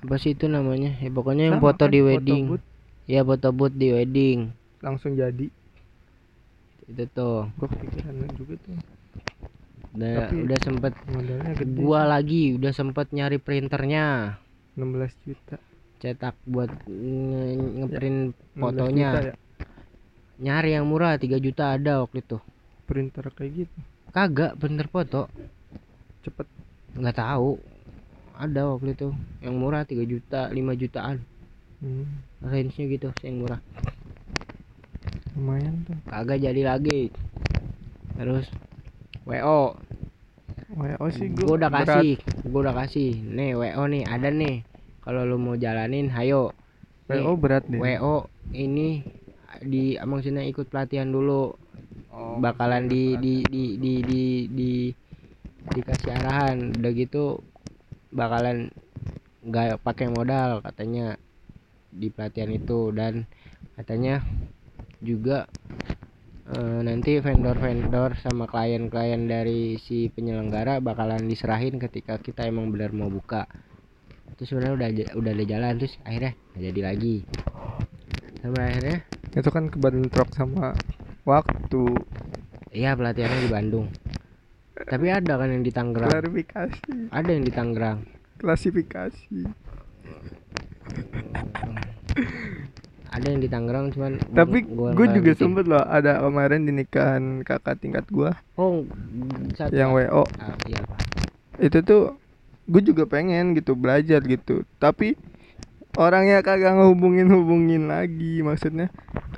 apa 0.05 0.15
sih 0.21 0.37
itu 0.37 0.47
namanya? 0.47 0.95
Ya 1.01 1.11
pokoknya 1.11 1.51
yang 1.51 1.59
sama 1.59 1.65
foto 1.73 1.85
kan, 1.89 1.93
di 1.95 2.01
wedding. 2.05 2.45
booth. 2.51 2.67
Ya 3.09 3.21
foto 3.27 3.49
booth 3.51 3.75
di 3.75 3.89
wedding. 3.91 4.39
Langsung 4.85 5.17
jadi. 5.17 5.49
Itu 6.85 7.05
tuh. 7.11 7.49
Gue 7.59 7.69
kepikiran 7.73 8.15
juga 8.37 8.55
tuh. 8.61 8.77
Udah 9.95 10.15
Tapi- 10.27 10.43
udah 10.43 10.59
sempet 10.59 10.93
modalnya 11.07 11.53
gede 11.55 11.79
gua 11.79 12.03
lagi 12.03 12.59
udah 12.59 12.73
sempet 12.75 13.07
nyari 13.15 13.39
printernya. 13.39 14.37
Sih, 14.75 14.83
16 14.83 15.15
juta. 15.23 15.57
Cetak 16.03 16.35
buat 16.51 16.67
nge- 16.91 17.79
ngeprint 17.79 18.35
16 18.35 18.59
fotonya. 18.59 19.11
juta 19.15 19.21
ya. 19.23 19.35
Nyari 20.35 20.71
yang 20.75 20.85
murah 20.91 21.15
3 21.15 21.39
juta 21.39 21.79
ada 21.79 22.03
waktu 22.03 22.27
itu. 22.27 22.43
Printer 22.85 23.31
kayak 23.33 23.65
gitu 23.65 23.79
kagak 24.15 24.55
printer 24.63 24.87
foto. 24.87 25.27
Cepet. 26.23 26.47
Nggak 26.95 27.19
tahu. 27.19 27.59
Ada 28.39 28.71
waktu 28.71 28.95
itu. 28.95 29.11
Yang 29.43 29.55
murah 29.59 29.83
3 29.83 30.07
juta 30.07 30.41
5 30.49 30.81
jutaan. 30.81 31.19
Hmm, 31.83 32.07
range 32.41 32.79
nya 32.79 32.85
gitu 32.87 33.11
yang 33.27 33.43
murah. 33.43 33.61
Lumayan 35.35 35.83
tuh. 35.83 35.99
Kagak 36.07 36.39
jadi 36.39 36.63
lagi. 36.63 37.11
Terus 38.15 38.47
wo 39.27 39.75
WO 40.75 41.07
sih 41.11 41.31
gue 41.31 41.47
gua 41.47 41.59
udah 41.59 41.71
kasih. 41.71 42.19
Gua 42.47 42.61
udah 42.71 42.75
kasih. 42.87 43.11
Nih 43.19 43.59
wo 43.59 43.85
nih 43.91 44.07
ada 44.07 44.31
nih. 44.31 44.63
Kalau 45.03 45.27
lu 45.27 45.37
mau 45.37 45.59
jalanin 45.59 46.09
hayo. 46.15 46.55
Nih, 47.11 47.21
WO 47.21 47.35
berat 47.37 47.67
deh. 47.67 47.83
Wo 47.83 48.31
ini 48.55 49.03
di 49.63 49.95
maksudnya 50.01 50.43
ikut 50.47 50.71
pelatihan 50.73 51.11
dulu. 51.11 51.55
Oh, 52.15 52.39
bakalan 52.39 52.87
di 52.87 53.19
di 53.19 53.43
di 53.47 53.65
di 53.79 53.93
di, 54.03 54.23
di 54.51 54.73
dikasih 55.75 56.11
arahan. 56.15 56.79
Udah 56.79 56.93
gitu 56.95 57.43
bakalan 58.15 58.71
nggak 59.45 59.83
pakai 59.83 60.09
modal 60.09 60.63
katanya 60.63 61.19
di 61.91 62.09
pelatihan 62.11 62.51
itu. 62.55 62.91
Dan 62.95 63.27
katanya 63.75 64.23
juga 65.03 65.51
eh, 66.55 66.81
nanti 66.87 67.19
vendor-vendor 67.19 68.17
sama 68.23 68.47
klien-klien 68.47 69.27
dari 69.27 69.77
si 69.83 70.09
penyelenggara 70.09 70.79
bakalan 70.79 71.27
diserahin 71.27 71.77
ketika 71.83 72.17
kita 72.23 72.47
emang 72.47 72.71
benar 72.71 72.95
mau 72.95 73.11
buka. 73.11 73.47
Terus 74.35 74.51
sebenarnya 74.51 74.75
udah 74.75 74.89
udah 75.19 75.33
ada 75.35 75.45
jalan 75.47 75.73
terus 75.79 75.95
akhirnya 76.03 76.33
nggak 76.55 76.63
jadi 76.71 76.81
lagi. 76.83 77.17
Sampai 78.43 78.63
akhirnya 78.67 78.99
itu 79.35 79.49
kan 79.51 79.67
kebentrok 79.67 80.31
sama 80.33 80.73
waktu 81.27 81.99
Iya 82.75 82.99
pelatihannya 82.99 83.47
di 83.47 83.51
Bandung. 83.51 83.87
Tapi 84.75 85.07
ada 85.07 85.39
kan 85.39 85.47
yang 85.47 85.63
di 85.63 85.71
Tangerang. 85.71 86.11
klarifikasi 86.11 86.79
Ada 87.15 87.31
yang 87.31 87.45
di 87.47 87.53
Tangerang. 87.55 87.99
klasifikasi 88.35 89.39
Ada 93.07 93.27
yang 93.31 93.41
di 93.41 93.47
Tangerang 93.47 93.95
cuman 93.95 94.19
tapi 94.35 94.67
gua 94.67 94.91
gue 94.91 95.07
juga 95.15 95.33
bikin. 95.33 95.39
sempet 95.39 95.65
loh 95.71 95.87
ada 95.87 96.19
kemarin 96.19 96.67
di 96.67 96.73
nikahan 96.75 97.47
kakak 97.47 97.79
tingkat 97.79 98.03
gua 98.11 98.35
Oh, 98.59 98.83
satu. 99.55 99.71
yang 99.71 99.95
WO 99.95 100.27
Ah, 100.43 100.51
iya, 100.67 100.83
Pak. 100.83 100.99
itu 101.63 101.79
tuh 101.87 102.19
gue 102.67 102.83
juga 102.83 103.07
pengen 103.07 103.55
gitu 103.55 103.79
belajar 103.79 104.19
gitu 104.27 104.67
tapi 104.83 105.15
orangnya 105.95 106.41
kagak 106.41 106.75
ngehubungin 106.75 107.31
hubungin 107.31 107.87
lagi 107.87 108.41
maksudnya. 108.41 108.91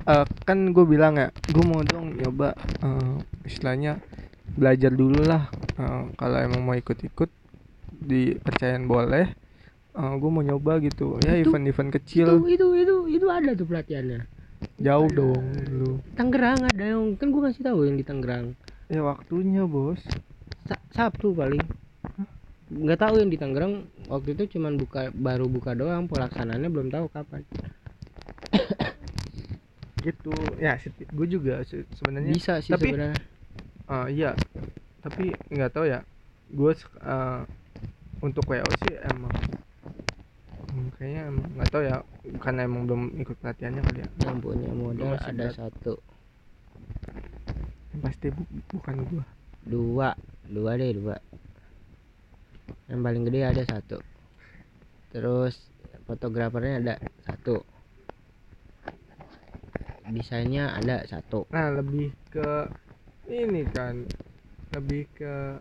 Eh, 0.06 0.25
kan 0.46 0.70
gue 0.70 0.84
bilang 0.86 1.18
ya 1.18 1.28
gue 1.46 1.64
mau 1.66 1.82
dong 1.82 2.14
nyoba 2.14 2.54
eh, 2.82 3.14
istilahnya 3.44 3.98
belajar 4.54 4.92
dulu 4.92 5.20
lah. 5.22 5.50
Eh, 5.76 6.02
kalau 6.14 6.38
emang 6.38 6.62
mau 6.62 6.75
ikut-ikut 6.75 7.30
dipercayain 7.92 8.86
boleh. 8.86 9.26
Eh, 9.96 10.12
gue 10.16 10.30
mau 10.30 10.40
nyoba 10.40 10.78
gitu. 10.80 11.18
Ya 11.20 11.34
Itu- 11.36 11.50
event-event 11.50 11.90
itu 11.90 11.96
kecil. 12.00 12.28
itu 12.46 12.66
itu 12.76 12.96
itu 13.10 13.26
ada 13.26 13.52
tuh 13.52 13.66
pelatihannya. 13.66 14.28
Jauh 14.80 15.08
dong 15.12 15.44
lu 15.68 16.00
Tangerang 16.16 16.64
ada 16.64 16.80
yang 16.80 17.12
kan 17.16 17.28
gue 17.28 17.40
ngasih 17.44 17.64
tahu 17.64 17.84
yang 17.84 17.96
di 17.96 18.04
Tangerang. 18.04 18.56
Ya 18.88 19.04
waktunya 19.04 19.64
bos. 19.68 20.00
Sa- 20.64 20.80
Sabtu 20.92 21.32
paling 21.32 21.60
nggak 22.66 22.99
tahu 22.99 23.23
yang 23.23 23.30
di 23.30 23.38
Tangerang 23.38 23.87
waktu 24.11 24.35
itu 24.35 24.58
cuman 24.58 24.75
buka 24.75 25.14
baru 25.14 25.46
buka 25.46 25.70
doang 25.73 26.11
pelaksanaannya 26.11 26.66
belum 26.66 26.90
tahu 26.90 27.06
kapan. 27.08 27.46
Gitu 30.02 30.30
ya 30.58 30.75
gue 31.14 31.26
juga 31.26 31.62
se- 31.62 31.87
sebenarnya. 31.94 32.35
Bisa 32.35 32.58
sih 32.58 32.75
tapi- 32.75 32.90
sebenarnya. 32.90 33.18
Ah, 33.87 34.06
iya. 34.06 34.35
Tapi 35.02 35.30
nggak 35.50 35.70
tahu 35.70 35.87
ya. 35.87 36.02
Gue 36.50 36.75
untuk 38.18 38.44
WO 38.46 38.70
sih 38.87 38.94
emang 38.99 39.35
hmm, 40.70 40.88
kayaknya 40.99 41.23
emang 41.30 41.46
nggak 41.54 41.70
tahu 41.70 41.82
ya. 41.87 41.96
Karena 42.38 42.61
emang 42.66 42.82
belum 42.87 43.02
ikut 43.18 43.37
pelatihannya 43.38 43.82
kali 43.82 43.99
ya. 44.02 44.08
Yang 44.26 44.37
punya 44.42 44.70
modal 44.75 45.14
ada 45.14 45.32
berat. 45.32 45.54
satu. 45.54 45.94
Yang 47.94 48.00
pasti 48.02 48.26
bu- 48.30 48.50
bukan 48.75 48.94
gue 49.06 49.25
dua. 49.66 50.14
Dua 50.46 50.78
deh 50.78 50.94
dua 50.94 51.18
yang 52.96 53.04
paling 53.04 53.28
gede 53.28 53.44
ada 53.44 53.62
satu. 53.68 54.00
Terus 55.12 55.52
fotografernya 56.08 56.80
ada 56.80 56.94
satu. 57.28 57.60
Desainnya 60.08 60.72
ada 60.72 61.04
satu. 61.04 61.44
Nah 61.52 61.76
lebih 61.76 62.08
ke 62.32 62.72
ini 63.28 63.68
kan. 63.68 64.00
Lebih 64.72 65.04
ke 65.12 65.60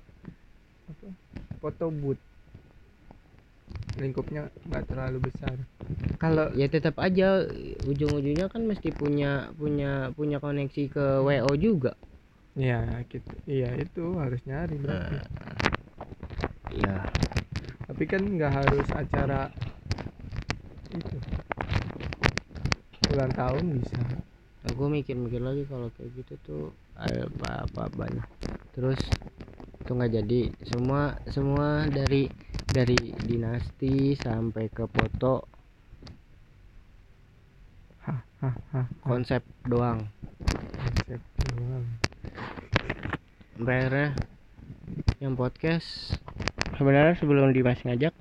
apa? 0.88 1.08
Foto 1.60 1.92
booth. 1.92 2.24
Lingkupnya 4.00 4.48
nggak 4.72 4.86
terlalu 4.88 5.28
besar. 5.28 5.60
Kalau 6.16 6.56
ya 6.56 6.72
tetap 6.72 6.96
aja 7.04 7.44
ujung-ujungnya 7.84 8.48
kan 8.48 8.64
mesti 8.64 8.96
punya 8.96 9.52
punya 9.60 10.16
punya 10.16 10.40
koneksi 10.40 10.84
ke 10.88 11.06
WO 11.20 11.52
juga. 11.60 12.00
Ya 12.56 13.04
gitu 13.12 13.36
iya 13.44 13.76
itu 13.76 14.16
harus 14.16 14.40
nyari 14.48 14.80
berarti. 14.80 15.16
Ya 16.76 17.08
tapi 17.96 18.12
kan 18.12 18.28
nggak 18.28 18.52
harus 18.52 18.88
acara 18.92 19.48
itu. 20.92 21.16
Ulang 23.16 23.32
tahun 23.32 23.80
bisa. 23.80 23.96
Gue 24.76 24.92
mikir-mikir 24.92 25.40
lagi 25.40 25.64
kalau 25.64 25.88
kayak 25.96 26.12
gitu 26.20 26.34
tuh 26.44 26.64
ada 27.00 27.24
apa-apa 27.40 27.88
banyak 27.96 28.28
terus 28.76 29.00
itu 29.80 29.92
nggak 29.96 30.12
jadi. 30.12 30.42
Semua 30.68 31.16
semua 31.32 31.88
dari 31.88 32.28
dari 32.68 33.16
dinasti 33.16 34.12
sampai 34.20 34.68
ke 34.68 34.84
foto. 34.92 35.48
Hah 38.04 38.20
hah 38.44 38.56
hah. 38.76 38.86
Konsep 39.08 39.40
doang. 39.64 40.04
Konsep 40.84 41.24
doang. 41.48 41.88
Sampai 43.56 43.76
akhirnya 43.88 44.08
yang 45.24 45.40
podcast 45.40 46.20
sebenarnya 46.76 47.16
sebelum 47.20 47.56
Dimas 47.56 47.80
ngajak 47.84 48.14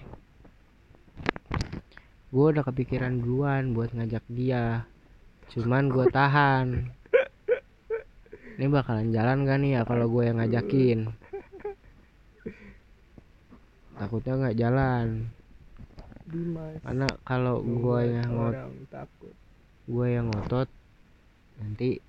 gue 2.34 2.46
udah 2.50 2.66
kepikiran 2.66 3.22
duluan 3.22 3.78
buat 3.78 3.94
ngajak 3.94 4.26
dia. 4.26 4.82
Cuman 5.54 5.86
gue 5.86 6.02
tahan. 6.10 6.90
Ini 8.58 8.66
bakalan 8.66 9.14
jalan 9.14 9.46
gak 9.46 9.58
nih 9.62 9.70
ya 9.78 9.80
kalau 9.86 10.10
gue 10.10 10.26
yang 10.26 10.42
ngajakin? 10.42 11.14
Takutnya 13.94 14.34
nggak 14.34 14.58
jalan. 14.58 15.06
Dimas. 16.26 16.82
Karena 16.82 17.06
kalau 17.22 17.62
gue 17.62 18.00
yang 18.02 18.30
ngot 18.34 18.54
orang 18.58 18.74
takut. 18.90 19.34
gue 19.84 20.06
yang 20.10 20.26
ngotot 20.34 20.68
nanti 21.62 22.02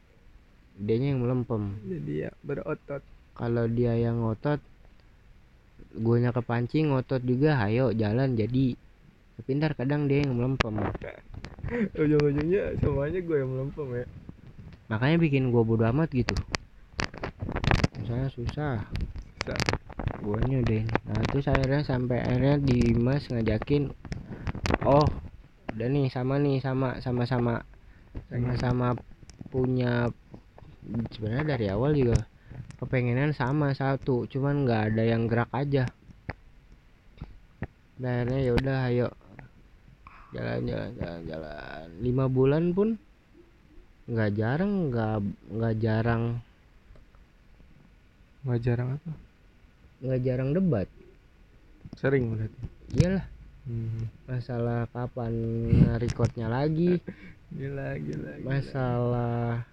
dianya 0.81 1.13
yang 1.13 1.21
melempem. 1.21 1.77
Jadi 1.85 2.25
ya 2.25 2.31
berotot. 2.41 3.05
Kalau 3.37 3.69
dia 3.69 3.93
yang 3.93 4.25
ngotot 4.25 4.57
guanya 5.95 6.35
kepancing 6.35 6.91
ngotot 6.91 7.23
juga 7.23 7.55
ayo 7.63 7.95
jalan 7.95 8.35
jadi. 8.35 8.75
Tapi 9.35 9.49
ntar 9.59 9.75
kadang 9.75 10.07
dia 10.07 10.23
yang 10.23 10.35
melempem. 10.35 10.75
Ujung-ujungnya 12.01 12.77
semuanya 12.79 13.19
gue 13.19 13.37
yang 13.39 13.51
melempem 13.51 13.87
ya. 14.03 14.05
Makanya 14.91 15.17
bikin 15.17 15.49
gua 15.49 15.65
bodo 15.65 15.83
amat 15.89 16.13
gitu. 16.13 16.35
Misalnya 17.99 18.29
susah. 18.29 18.77
Susah. 19.41 19.59
guanya 20.25 20.57
deh 20.65 20.81
nah 21.05 21.21
terus 21.29 21.45
akhirnya 21.45 21.85
sampai 21.85 22.17
akhirnya 22.17 22.57
Dimas 22.57 23.29
ngajakin 23.29 23.93
oh 24.81 25.05
udah 25.75 25.87
nih 25.91 26.09
sama 26.09 26.41
nih 26.41 26.57
sama 26.63 26.97
sama 27.03 27.23
sama. 27.29 27.55
Sama-sama 28.31 28.95
punya 29.51 30.07
sebenarnya 31.11 31.45
dari 31.55 31.67
awal 31.67 31.91
juga 31.93 32.23
kepengenan 32.75 33.31
sama 33.31 33.71
satu 33.71 34.27
cuman 34.27 34.67
nggak 34.67 34.81
ada 34.93 35.03
yang 35.03 35.25
gerak 35.25 35.51
aja. 35.51 35.87
Dan 37.95 38.27
ya 38.31 38.51
udah 38.51 38.77
ayo. 38.91 39.07
Jalan 40.35 40.67
jalan 40.67 40.91
jalan 40.99 41.21
jalan. 41.27 41.85
Lima 42.03 42.25
bulan 42.27 42.75
pun 42.75 42.99
nggak 44.05 44.31
jarang 44.35 44.91
nggak 44.91 45.17
nggak 45.55 45.75
jarang. 45.79 46.23
Nggak 48.43 48.61
jarang 48.61 48.89
apa? 48.99 49.11
Nggak 50.03 50.21
jarang 50.21 50.49
debat. 50.51 50.87
Sering 51.95 52.35
berarti? 52.35 52.61
Iyalah. 52.99 53.25
Hmm. 53.65 54.05
masalah 54.29 54.85
kapan 54.93 55.33
recordnya 55.97 56.45
lagi. 56.45 57.01
Gila 57.55 57.97
gila, 57.97 58.31
gila. 58.35 58.45
masalah 58.45 59.63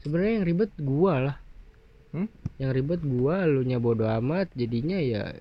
sebenarnya 0.00 0.32
yang 0.40 0.46
ribet 0.46 0.72
gua 0.80 1.14
lah? 1.20 1.36
Yang 2.62 2.70
ribet 2.70 3.02
gua 3.02 3.42
lu 3.50 3.66
nya 3.66 3.82
bodo 3.82 4.06
amat 4.06 4.46
jadinya 4.54 4.98
ya 5.02 5.34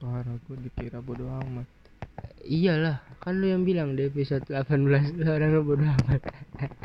parah 0.00 0.36
gue 0.48 0.56
dikira 0.64 1.04
bodo 1.04 1.28
amat. 1.28 1.68
Iyalah 2.40 3.04
kan 3.20 3.36
lu 3.36 3.52
yang 3.52 3.68
bilang 3.68 3.92
di 4.00 4.08
episode 4.08 4.48
18 4.48 5.20
lu 5.20 5.28
orang 5.28 5.50
lu 5.52 5.60
bodo 5.60 5.84
amat. 5.84 6.20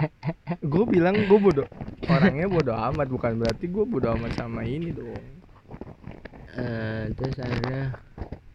Gue 0.71 0.83
bilang 0.87 1.15
gue 1.15 1.39
bodo 1.39 1.63
orangnya 2.11 2.47
bodo 2.51 2.75
amat 2.75 3.07
bukan 3.07 3.39
berarti 3.39 3.71
gue 3.71 3.85
bodo 3.87 4.11
amat 4.19 4.35
sama 4.35 4.67
ini 4.67 4.91
dong. 4.91 5.15
Eh, 6.59 7.11
terus 7.15 7.39
akhirnya 7.39 7.95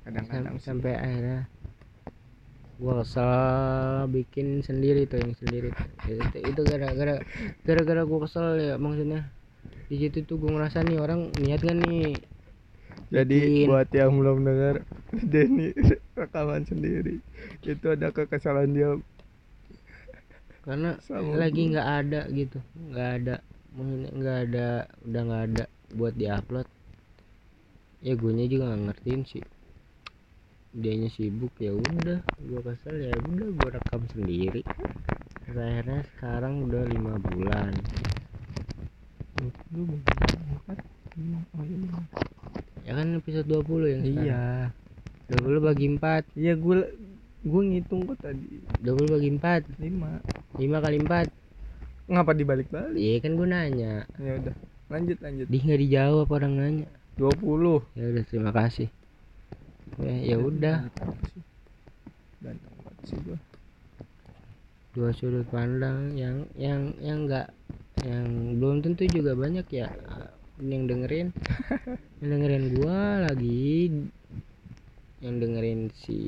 kadang-kadang 0.05 0.57
sam- 0.61 0.64
sampai 0.81 0.92
akhirnya 0.96 1.40
gua 2.81 3.05
kesel 3.05 3.33
bikin 4.09 4.64
sendiri 4.64 5.05
tuh 5.05 5.20
yang 5.20 5.37
sendiri 5.37 5.68
itu 6.40 6.61
gara-gara 6.64 7.20
gara-gara 7.68 8.03
gua 8.09 8.25
kesel 8.25 8.57
ya 8.57 8.75
maksudnya 8.81 9.29
di 9.90 9.96
situ 10.00 10.18
tuh 10.29 10.37
gua 10.40 10.50
ngerasa 10.55 10.79
nih 10.88 10.98
orang 11.05 11.20
niat 11.42 11.61
kan 11.68 11.76
nih? 11.85 12.14
Jadi 13.11 13.38
bikin. 13.42 13.66
buat 13.66 13.88
yang 13.90 14.12
belum 14.18 14.38
dengar 14.46 14.76
Denny 15.33 15.74
rekaman 16.14 16.62
sendiri. 16.70 17.18
Itu 17.66 17.87
ada 17.94 18.09
kekesalan 18.14 18.70
dia. 18.76 18.90
Karena 20.64 20.90
sama. 21.03 21.35
lagi 21.40 21.61
nggak 21.72 21.88
ada 22.00 22.20
gitu 22.38 22.59
nggak 22.90 23.11
ada. 23.18 23.35
Maksudnya 23.74 24.11
nggak 24.18 24.38
ada 24.46 24.66
udah 25.07 25.22
nggak 25.29 25.42
ada 25.50 25.64
buat 25.98 26.14
diupload. 26.20 26.68
Ya 28.07 28.12
gue 28.16 28.33
juga 28.48 28.64
nggak 28.70 28.83
ngertiin 28.87 29.22
sih. 29.26 29.44
Dianya 30.70 31.09
sibuk 31.11 31.53
ya 31.59 31.72
udah. 31.74 32.20
Gue 32.46 32.61
kesel 32.62 32.96
ya 33.11 33.12
udah 33.18 33.48
gue 33.59 33.68
rekam 33.74 34.03
sendiri. 34.14 34.62
Akhirnya 35.50 36.07
sekarang 36.14 36.62
udah 36.70 36.83
lima 36.87 37.14
bulan 37.18 37.74
Lu 39.40 39.87
oh 41.57 41.62
iya 41.64 41.76
lima. 41.81 42.00
ya 42.85 42.92
kan 42.96 43.07
episode 43.16 43.46
20 43.48 43.92
yang 43.92 44.03
sekarang. 44.05 44.26
Iya. 44.26 44.44
20 45.31 45.62
bagi 45.62 45.87
4 45.94 46.26
Iya 46.35 46.53
gue 46.59 46.76
gue 47.40 47.62
ngitung 47.72 48.05
kok 48.05 48.18
tadi. 48.20 48.61
20 48.85 49.14
bagi 49.16 49.31
4 49.40 49.81
lima. 49.81 50.20
5 50.59 50.85
kali 50.85 50.98
4 51.07 52.11
ngapa 52.11 52.33
dibalik-balik? 52.35 52.98
Iya 52.98 53.16
kan 53.22 53.33
gue 53.38 53.46
nanya. 53.48 53.92
Ya 54.18 54.33
udah 54.42 54.55
lanjut 54.90 55.18
lanjut. 55.22 55.46
Di 55.46 55.59
nggak 55.62 55.81
dijawab 55.81 56.29
orang 56.29 56.53
nanya. 56.59 56.88
20 57.16 57.40
ya 57.96 58.05
udah 58.11 58.24
terima 58.29 58.50
kasih. 58.53 58.88
Ya 60.00 60.14
ya 60.35 60.37
udah. 60.40 60.88
ganteng 62.40 62.72
banget 62.81 63.05
sih 63.05 63.18
gua. 63.20 63.38
Dua 64.96 65.11
sudut 65.12 65.46
pandang 65.53 66.16
yang 66.16 66.48
yang 66.57 66.96
yang 66.98 67.29
enggak 67.29 67.53
yang 68.07 68.57
belum 68.57 68.81
tentu 68.81 69.05
juga 69.09 69.37
banyak 69.37 69.67
ya 69.73 69.89
yang 70.61 70.85
dengerin. 70.85 71.33
Yang 72.21 72.31
dengerin 72.37 72.65
gua 72.77 73.25
lagi 73.25 73.89
yang 75.21 75.37
dengerin 75.41 75.93
si 76.05 76.21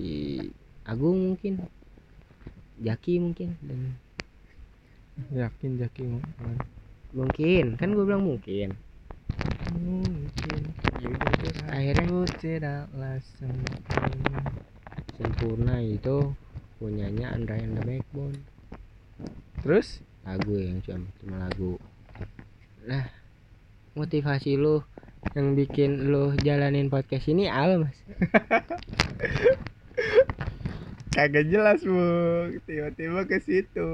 Agung 0.85 1.33
mungkin 1.33 1.65
Jaki 2.81 3.21
mungkin 3.21 3.57
dan 3.65 3.97
yakin 5.33 5.81
Jaki 5.81 6.03
mau 6.09 6.21
mungkin 7.13 7.77
kan 7.77 7.93
gue 7.93 8.05
bilang 8.05 8.25
mungkin. 8.25 8.73
Mungkin. 9.77 10.61
Akhirnya 11.69 12.05
aku 12.09 12.21
tidaklah 12.41 13.17
sempurna. 13.37 14.41
sempurna 15.21 15.77
itu 15.85 16.33
punyanya 16.81 17.37
Andra 17.37 17.61
and 17.61 17.77
the 17.77 17.85
Backbone. 17.85 18.41
Terus 19.61 20.01
lagu 20.23 20.55
yang 20.55 20.79
cuma 20.87 21.07
cuma 21.19 21.37
lagu. 21.43 21.79
Nah 22.87 23.11
motivasi 23.99 24.57
lu 24.57 24.83
yang 25.35 25.55
bikin 25.55 26.11
lu 26.11 26.35
jalanin 26.43 26.91
podcast 26.91 27.27
ini 27.31 27.47
apa 27.47 27.87
mas? 27.87 27.97
Kagak 31.13 31.45
jelas 31.53 31.85
bu. 31.85 32.01
Tiba-tiba 32.65 33.29
ke 33.29 33.39
situ. 33.45 33.89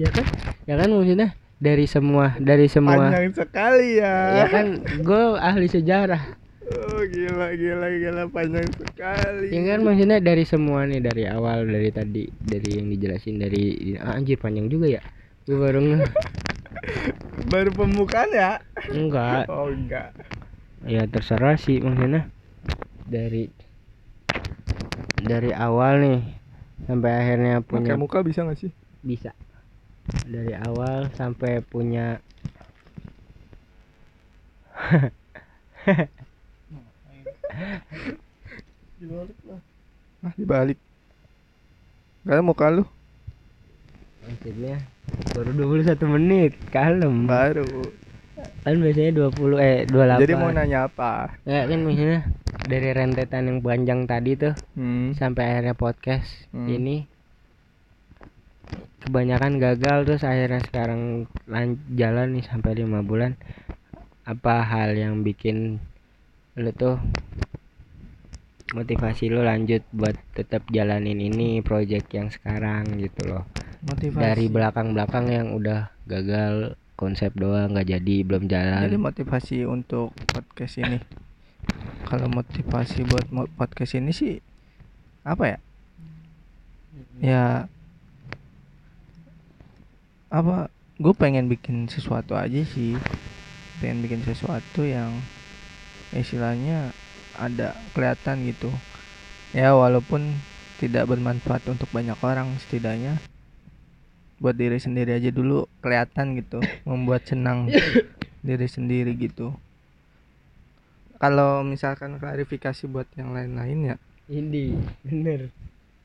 Ya 0.00 0.08
kan? 0.08 0.26
Ya 0.64 0.74
kan 0.80 0.88
maksudnya 0.88 1.36
dari 1.60 1.84
semua 1.84 2.34
dari 2.40 2.66
semua 2.72 3.12
panjang 3.12 3.36
sekali 3.36 4.00
ya. 4.00 4.16
Ya 4.44 4.46
kan 4.48 4.66
gue 4.80 5.22
ahli 5.36 5.68
sejarah. 5.68 6.40
Oh 6.64 7.04
gila 7.04 7.52
gila 7.52 7.88
gila. 8.00 8.22
Panjang 8.32 8.64
sekali. 8.80 9.52
Ya 9.52 9.62
kan 9.74 9.84
maksudnya 9.84 10.18
dari 10.24 10.48
semua 10.48 10.88
nih 10.88 11.04
dari 11.04 11.28
awal 11.28 11.68
dari 11.68 11.92
tadi 11.92 12.24
dari 12.32 12.80
yang 12.80 12.88
dijelasin 12.88 13.36
dari 13.36 13.94
ah, 14.00 14.16
anjir 14.16 14.40
panjang 14.40 14.72
juga 14.72 14.88
ya 14.88 15.02
gue 15.44 15.60
baru 15.60 15.76
nge 15.84 16.08
baru 17.52 17.70
pembukaan 17.76 18.32
ya? 18.32 18.64
Enggak. 18.88 19.44
Oh 19.52 19.68
enggak. 19.68 20.16
Ya 20.88 21.04
terserah 21.04 21.60
sih 21.60 21.84
maksudnya. 21.84 22.32
Dari 23.04 23.52
dari 25.20 25.52
awal 25.52 26.00
nih 26.00 26.20
sampai 26.88 27.10
akhirnya 27.12 27.60
punya 27.60 27.92
pakai 27.92 28.00
muka 28.00 28.24
bisa 28.24 28.48
gak 28.48 28.56
sih? 28.56 28.72
Bisa. 29.04 29.36
Dari 30.24 30.56
awal 30.56 31.12
sampai 31.12 31.60
punya 31.60 32.24
ah 40.24 40.32
dibalik. 40.40 40.80
Karena 42.24 42.40
muka 42.40 42.72
lu. 42.72 42.88
Maksudnya 44.24 44.93
baru 45.34 45.50
21 45.80 46.14
menit 46.14 46.52
kalem. 46.70 47.26
Baru. 47.26 47.66
Kan 48.64 48.80
biasanya 48.80 49.12
20 49.28 49.60
eh 49.60 49.78
28 49.88 50.22
jadi 50.24 50.34
mau 50.40 50.50
nanya 50.50 50.88
apa? 50.88 51.36
Ya 51.44 51.68
kan 51.68 51.80
maksudnya 51.84 52.20
dari 52.64 52.90
rentetan 52.96 53.44
yang 53.48 53.58
panjang 53.60 54.08
tadi 54.08 54.40
tuh 54.40 54.54
hmm. 54.76 55.20
sampai 55.20 55.42
akhirnya 55.52 55.76
podcast 55.76 56.26
Hmm. 56.54 56.70
ini 56.70 57.04
kebanyakan 59.04 59.60
gagal 59.60 60.08
terus 60.08 60.22
akhirnya 60.24 60.64
sekarang 60.64 61.28
lan- 61.44 61.82
jalan 61.92 62.32
nih 62.40 62.44
sampai 62.48 62.72
lima 62.80 63.04
bulan. 63.04 63.36
Apa 64.24 64.64
hal 64.64 64.96
yang 64.96 65.20
bikin 65.20 65.76
lu 66.56 66.70
tuh 66.72 66.96
motivasi 68.72 69.28
lu 69.28 69.44
lanjut 69.44 69.84
buat 69.92 70.16
tetap 70.32 70.64
jalanin 70.72 71.20
ini 71.20 71.60
project 71.60 72.08
yang 72.16 72.32
sekarang 72.32 72.96
gitu 72.96 73.28
loh. 73.28 73.44
Motivasi. 73.84 74.22
Dari 74.24 74.46
belakang-belakang 74.48 75.26
yang 75.28 75.52
udah 75.52 75.92
gagal 76.08 76.80
konsep 76.96 77.34
doang 77.36 77.74
nggak 77.74 77.90
jadi 77.98 78.16
belum 78.24 78.48
jadi 78.48 78.88
jalan 78.88 78.96
motivasi 78.96 79.68
untuk 79.68 80.16
podcast 80.32 80.80
ini. 80.80 80.98
Kalau 82.08 82.30
motivasi 82.32 83.04
buat 83.04 83.26
podcast 83.58 84.00
ini 84.00 84.16
sih 84.16 84.40
apa 85.26 85.44
ya? 85.44 85.58
Ya 87.20 87.44
apa 90.32 90.72
gue 90.96 91.14
pengen 91.14 91.52
bikin 91.52 91.92
sesuatu 91.92 92.32
aja 92.32 92.64
sih. 92.64 92.96
Pengen 93.84 94.00
bikin 94.00 94.24
sesuatu 94.24 94.86
yang 94.86 95.12
istilahnya 96.14 96.94
ada 97.38 97.76
kelihatan 97.92 98.46
gitu. 98.48 98.70
Ya 99.54 99.74
walaupun 99.74 100.34
tidak 100.82 101.06
bermanfaat 101.06 101.62
untuk 101.70 101.86
banyak 101.94 102.18
orang 102.22 102.54
setidaknya. 102.58 103.18
Buat 104.42 104.58
diri 104.58 104.82
sendiri 104.82 105.14
aja 105.14 105.30
dulu 105.30 105.70
kelihatan 105.78 106.36
gitu 106.38 106.58
membuat 106.82 107.24
senang 107.24 107.70
diri 108.46 108.66
sendiri 108.66 109.14
gitu. 109.14 109.54
Kalau 111.22 111.64
misalkan 111.64 112.18
klarifikasi 112.20 112.84
buat 112.90 113.08
yang 113.16 113.32
lain-lain 113.32 113.94
ya? 113.94 113.96
Ini 114.28 114.76
bener. 115.06 115.48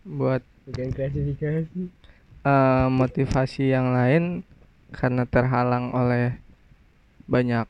Buat 0.05 0.45
bukan 0.69 0.93
klasifikasi 0.93 1.81
eh, 2.45 2.87
motivasi 2.87 3.63
yang 3.73 3.91
lain 3.91 4.45
karena 4.93 5.25
terhalang 5.25 5.91
oleh 5.93 6.37
banyak 7.29 7.65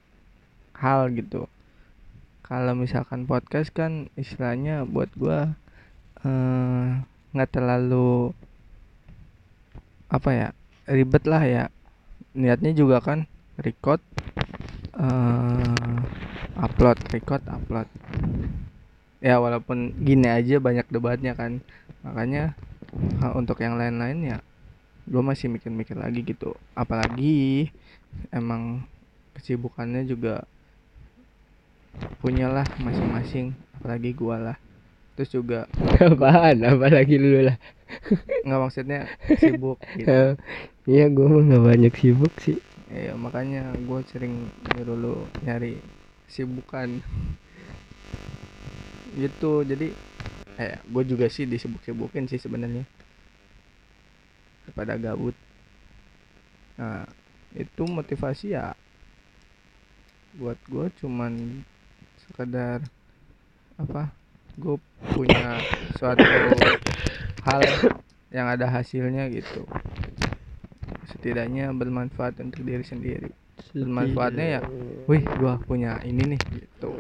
hal 0.76 1.12
gitu 1.12 1.52
kalau 2.50 2.74
misalkan 2.74 3.30
podcast 3.30 3.70
kan 3.70 4.10
istilahnya 4.18 4.84
buat 4.90 5.14
gua 5.14 5.54
eh, 6.26 6.88
nggak 7.30 7.52
terlalu 7.54 8.34
apa 10.10 10.30
ya 10.34 10.48
ribet 10.90 11.24
lah 11.30 11.46
ya. 11.46 11.64
Niatnya 12.34 12.74
juga 12.74 12.98
kan 13.06 13.30
record 13.62 14.02
eh, 14.98 16.02
upload 16.58 16.98
record 17.14 17.46
upload. 17.46 17.88
Ya 19.22 19.38
walaupun 19.38 19.94
gini 20.02 20.26
aja 20.26 20.58
banyak 20.58 20.90
debatnya 20.90 21.38
kan. 21.38 21.62
Makanya 22.02 22.56
uh, 23.22 23.34
untuk 23.36 23.60
yang 23.62 23.76
lain-lain 23.76 24.36
ya 24.36 24.38
gue 25.10 25.24
masih 25.26 25.50
mikir-mikir 25.50 25.98
lagi 25.98 26.22
gitu. 26.22 26.54
Apalagi 26.74 27.70
emang 28.34 28.86
kesibukannya 29.38 30.06
juga 30.06 30.46
punyalah 32.20 32.68
masing-masing 32.84 33.56
apalagi 33.80 34.12
gua 34.12 34.38
lah. 34.40 34.58
Terus 35.20 35.36
juga 35.36 35.60
apaan? 36.00 36.64
Apalagi 36.64 37.20
lu 37.20 37.44
lah? 37.44 37.58
Nggak 38.48 38.60
maksudnya 38.64 39.00
sibuk 39.36 39.80
gitu. 40.00 40.40
Iya 40.88 41.06
gue 41.12 41.26
mah 41.28 41.44
nggak 41.44 41.64
banyak 41.66 41.94
sibuk 42.00 42.34
sih. 42.40 42.58
Ya 42.88 43.14
makanya 43.14 43.76
gue 43.76 44.00
sering 44.10 44.48
nyuruh 44.74 44.98
lu 44.98 45.16
nyari 45.44 45.76
sibukan. 46.32 47.04
Gitu 49.14 49.52
jadi 49.68 49.92
eh 50.60 50.76
gue 50.88 51.04
juga 51.04 51.28
sih 51.28 51.44
disibuk-sibukin 51.44 52.32
sih 52.32 52.40
sebenarnya. 52.40 52.88
Kepada 54.72 54.96
gabut. 54.96 55.36
Nah 56.80 57.04
itu 57.58 57.84
motivasi 57.84 58.56
ya 58.56 58.72
buat 60.38 60.58
gue 60.70 60.88
cuman 61.04 61.66
sekedar 62.40 62.80
apa 63.76 64.16
gue 64.56 64.80
punya 65.12 65.60
suatu 66.00 66.24
hal 67.44 67.68
yang 68.32 68.48
ada 68.48 68.64
hasilnya 68.72 69.28
gitu. 69.28 69.68
Setidaknya 71.12 71.76
bermanfaat 71.76 72.40
untuk 72.40 72.64
diri 72.64 72.88
sendiri. 72.88 73.28
Bermanfaatnya 73.76 74.46
ya 74.56 74.62
wih 75.12 75.28
gua 75.36 75.60
punya 75.68 76.00
ini 76.08 76.32
nih 76.32 76.42
gitu. 76.64 76.96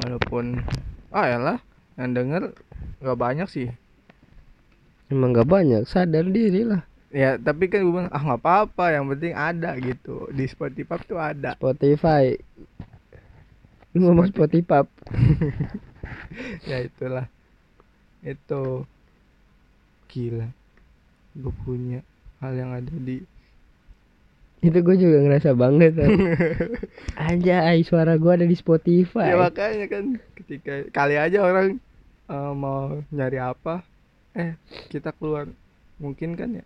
Walaupun 0.00 0.64
ah 1.12 1.28
elah 1.28 1.60
yang 2.00 2.16
denger 2.16 2.56
nggak 3.04 3.20
banyak 3.20 3.48
sih. 3.52 3.68
Emang 5.12 5.36
nggak 5.36 5.44
banyak 5.44 5.84
sadar 5.84 6.24
diri 6.24 6.64
lah. 6.64 6.88
Ya 7.12 7.36
tapi 7.36 7.68
kan 7.68 7.84
gue 7.84 7.92
bilang 7.92 8.08
ah 8.16 8.22
nggak 8.24 8.40
apa-apa 8.40 8.96
yang 8.96 9.12
penting 9.12 9.36
ada 9.36 9.76
gitu. 9.76 10.24
Di 10.32 10.48
Spotify 10.48 10.96
tuh 11.04 11.20
ada. 11.20 11.52
Spotify 11.60 12.32
lu 13.94 13.98
ngomong 14.06 14.30
Spotify. 14.30 14.86
Ya 16.66 16.82
itulah. 16.82 17.26
Itu 18.22 18.86
gila. 20.10 20.48
Gue 21.34 21.54
punya 21.66 22.00
hal 22.40 22.56
yang 22.56 22.70
ada 22.74 22.90
di 22.90 23.22
itu 24.60 24.76
gue 24.84 24.96
juga 25.00 25.24
ngerasa 25.24 25.56
banget 25.56 25.96
kan. 25.96 26.10
aja 27.16 27.56
ay, 27.72 27.80
suara 27.80 28.20
gue 28.20 28.28
ada 28.28 28.44
di 28.44 28.52
Spotify. 28.52 29.32
Ya 29.32 29.40
makanya 29.40 29.88
kan 29.88 30.20
ketika 30.36 30.84
kali 30.92 31.16
aja 31.16 31.40
orang 31.40 31.80
eh, 32.28 32.52
mau 32.52 33.00
nyari 33.08 33.40
apa 33.40 33.80
eh 34.36 34.60
kita 34.92 35.16
keluar. 35.16 35.48
Mungkin 35.96 36.36
kan 36.36 36.60
ya? 36.60 36.64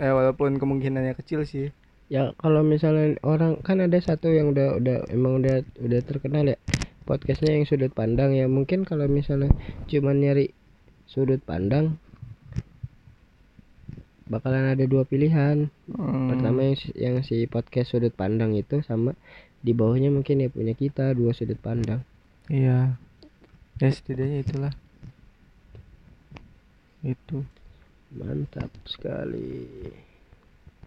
Eh 0.00 0.12
walaupun 0.16 0.56
kemungkinannya 0.56 1.12
kecil 1.12 1.44
sih 1.44 1.68
ya 2.12 2.36
kalau 2.36 2.60
misalnya 2.60 3.16
orang 3.24 3.64
kan 3.64 3.80
ada 3.80 3.96
satu 3.96 4.28
yang 4.28 4.52
udah 4.52 4.76
udah 4.76 4.96
emang 5.08 5.40
udah 5.40 5.64
udah 5.80 6.00
terkenal 6.04 6.44
ya 6.44 6.60
podcastnya 7.02 7.56
yang 7.58 7.66
sudut 7.66 7.92
pandang 7.92 8.32
ya. 8.36 8.46
Mungkin 8.46 8.86
kalau 8.86 9.10
misalnya 9.10 9.50
cuman 9.90 10.22
nyari 10.22 10.54
sudut 11.08 11.42
pandang 11.42 11.98
bakalan 14.30 14.72
ada 14.72 14.84
dua 14.88 15.04
pilihan. 15.04 15.68
Hmm, 15.92 16.32
pertama 16.32 16.64
yang 16.64 16.76
yang 16.96 17.14
si 17.20 17.44
podcast 17.50 17.92
sudut 17.92 18.14
pandang 18.14 18.56
itu 18.56 18.80
sama 18.80 19.12
di 19.60 19.76
bawahnya 19.76 20.08
mungkin 20.08 20.40
ya 20.40 20.48
punya 20.48 20.72
kita 20.72 21.12
dua 21.12 21.36
sudut 21.36 21.58
pandang. 21.60 22.00
Iya. 22.48 22.96
Ya 23.82 23.88
setidaknya 23.90 24.46
itulah. 24.46 24.74
Itu. 27.02 27.44
Mantap 28.12 28.68
sekali. 28.84 29.68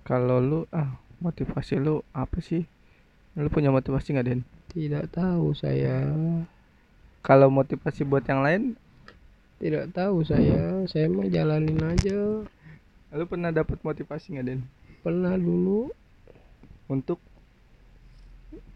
Kalau 0.05 0.37
lu 0.37 0.59
ah 0.69 1.04
motivasi 1.25 1.81
lu 1.81 2.05
apa 2.13 2.37
sih? 2.37 2.69
Lu 3.33 3.49
punya 3.49 3.73
motivasi 3.73 4.13
nggak 4.13 4.27
Den? 4.29 4.41
Tidak 4.69 5.09
tahu 5.09 5.57
saya. 5.57 6.05
Kalau 7.25 7.49
motivasi 7.49 8.05
buat 8.05 8.21
yang 8.29 8.45
lain? 8.45 8.63
Tidak 9.57 9.89
tahu 9.89 10.21
saya. 10.21 10.85
Saya 10.85 11.09
mah 11.09 11.25
jalanin 11.25 11.81
aja. 11.81 12.45
Lu 13.09 13.25
pernah 13.25 13.49
dapat 13.49 13.81
motivasi 13.81 14.37
nggak 14.37 14.45
Den? 14.45 14.61
Pernah 15.01 15.33
dulu. 15.33 15.89
Untuk? 16.85 17.17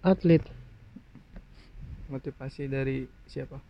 Atlet. 0.01 0.41
Motivasi 2.09 2.65
dari 2.65 3.05
siapa? 3.29 3.62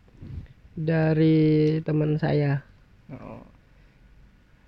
Dari 0.80 1.76
teman 1.84 2.16
saya. 2.16 2.64
Oh. 3.12 3.44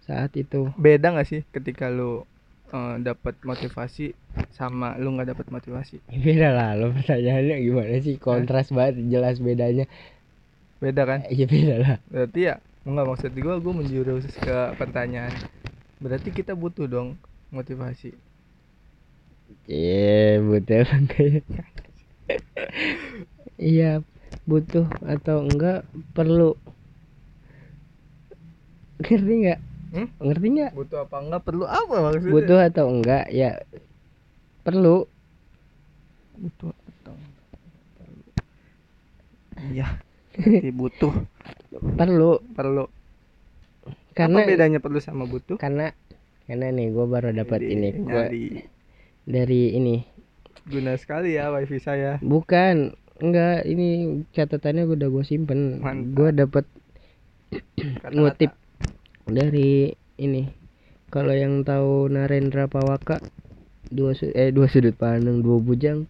saat 0.01 0.33
itu. 0.33 0.73
Beda 0.75 1.13
nggak 1.13 1.29
sih 1.29 1.41
ketika 1.53 1.87
lu 1.87 2.25
uh, 2.75 2.95
dapat 2.99 3.35
motivasi 3.43 4.15
sama 4.51 4.97
lu 4.99 5.15
nggak 5.15 5.29
dapat 5.35 5.47
motivasi? 5.51 5.97
Beda 6.25 6.49
lah 6.51 6.69
lo 6.79 6.91
pertanyaannya 6.91 7.55
gimana 7.63 7.95
sih? 8.03 8.15
Kontras 8.19 8.67
banget 8.75 8.95
jelas 9.07 9.37
bedanya. 9.39 9.85
Beda 10.81 11.03
kan? 11.05 11.19
Iya 11.29 11.45
beda 11.45 11.75
lah. 11.83 11.95
Berarti 12.11 12.39
ya 12.49 12.55
nggak 12.81 13.07
maksud 13.07 13.31
gua 13.37 13.55
gua 13.61 13.73
menjurus 13.77 14.25
ke 14.41 14.57
pertanyaan. 14.79 15.33
Berarti 16.01 16.29
kita 16.33 16.53
butuh 16.57 16.89
dong 16.89 17.09
motivasi. 17.53 18.11
Iya 19.69 20.41
butuh 20.47 20.83
kayak 21.11 21.43
iya 23.71 24.01
butuh 24.49 24.85
atau 25.05 25.37
enggak 25.45 25.85
perlu. 26.15 26.57
Ngerti 29.01 29.33
nggak 29.41 29.59
Hmm? 29.91 30.07
ngerti 30.23 30.47
nggak? 30.55 30.71
Butuh 30.71 30.99
apa 31.03 31.15
enggak 31.19 31.43
perlu 31.43 31.65
apa 31.67 31.95
maksudnya? 31.99 32.31
Butuh 32.31 32.59
atau 32.63 32.85
enggak 32.87 33.25
ya 33.27 33.59
perlu. 34.63 35.03
Butuh 36.39 36.71
atau 36.71 37.13
perlu 37.99 38.23
iya 39.75 39.87
butuh. 40.79 41.13
Perlu. 41.99 42.39
Perlu. 42.55 42.87
Karena 44.15 44.43
apa 44.43 44.47
bedanya 44.47 44.79
perlu 44.79 45.03
sama 45.03 45.27
butuh? 45.27 45.59
Karena 45.59 45.91
karena 46.47 46.71
nih 46.71 46.87
gue 46.95 47.05
baru 47.07 47.35
dapat 47.35 47.59
ini. 47.63 47.91
Gua 47.99 48.31
nyari. 48.31 48.63
dari 49.27 49.75
ini. 49.75 50.07
Guna 50.71 50.95
sekali 50.95 51.35
ya 51.35 51.51
wifi 51.51 51.83
saya. 51.83 52.15
Bukan. 52.23 52.95
Enggak 53.21 53.67
ini 53.67 54.23
catatannya 54.31 54.87
udah 54.87 55.07
gue 55.11 55.23
simpen. 55.27 55.83
Gue 56.15 56.31
dapat 56.31 56.63
ngutip 58.07 58.55
dari 59.27 59.93
ini 60.17 60.49
kalau 61.11 61.35
yang 61.35 61.61
tahu 61.67 62.07
Narendra 62.07 62.71
Pawaka 62.71 63.19
dua 63.91 64.15
eh 64.33 64.55
dua 64.55 64.71
sudut 64.71 64.95
pandang 64.95 65.43
dua 65.43 65.59
bujang 65.59 66.07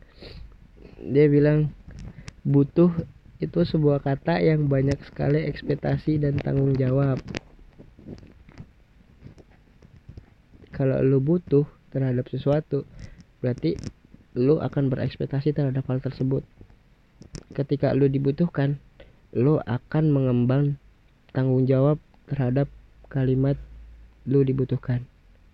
dia 1.01 1.25
bilang 1.25 1.73
butuh 2.45 2.93
itu 3.41 3.65
sebuah 3.65 4.05
kata 4.05 4.37
yang 4.37 4.69
banyak 4.69 5.01
sekali 5.01 5.41
ekspektasi 5.49 6.21
dan 6.21 6.37
tanggung 6.37 6.77
jawab. 6.77 7.17
Kalau 10.69 11.01
lu 11.01 11.17
butuh 11.17 11.65
terhadap 11.89 12.29
sesuatu 12.29 12.85
berarti 13.41 13.81
lu 14.37 14.61
akan 14.61 14.93
berekspektasi 14.93 15.57
terhadap 15.57 15.89
hal 15.89 15.99
tersebut. 16.05 16.45
Ketika 17.57 17.97
lu 17.97 18.05
dibutuhkan 18.05 18.77
lu 19.33 19.57
akan 19.65 20.13
mengemban 20.13 20.77
tanggung 21.33 21.65
jawab 21.65 21.97
terhadap 22.29 22.69
kalimat 23.11 23.59
lu 24.25 24.41
dibutuhkan. 24.47 25.03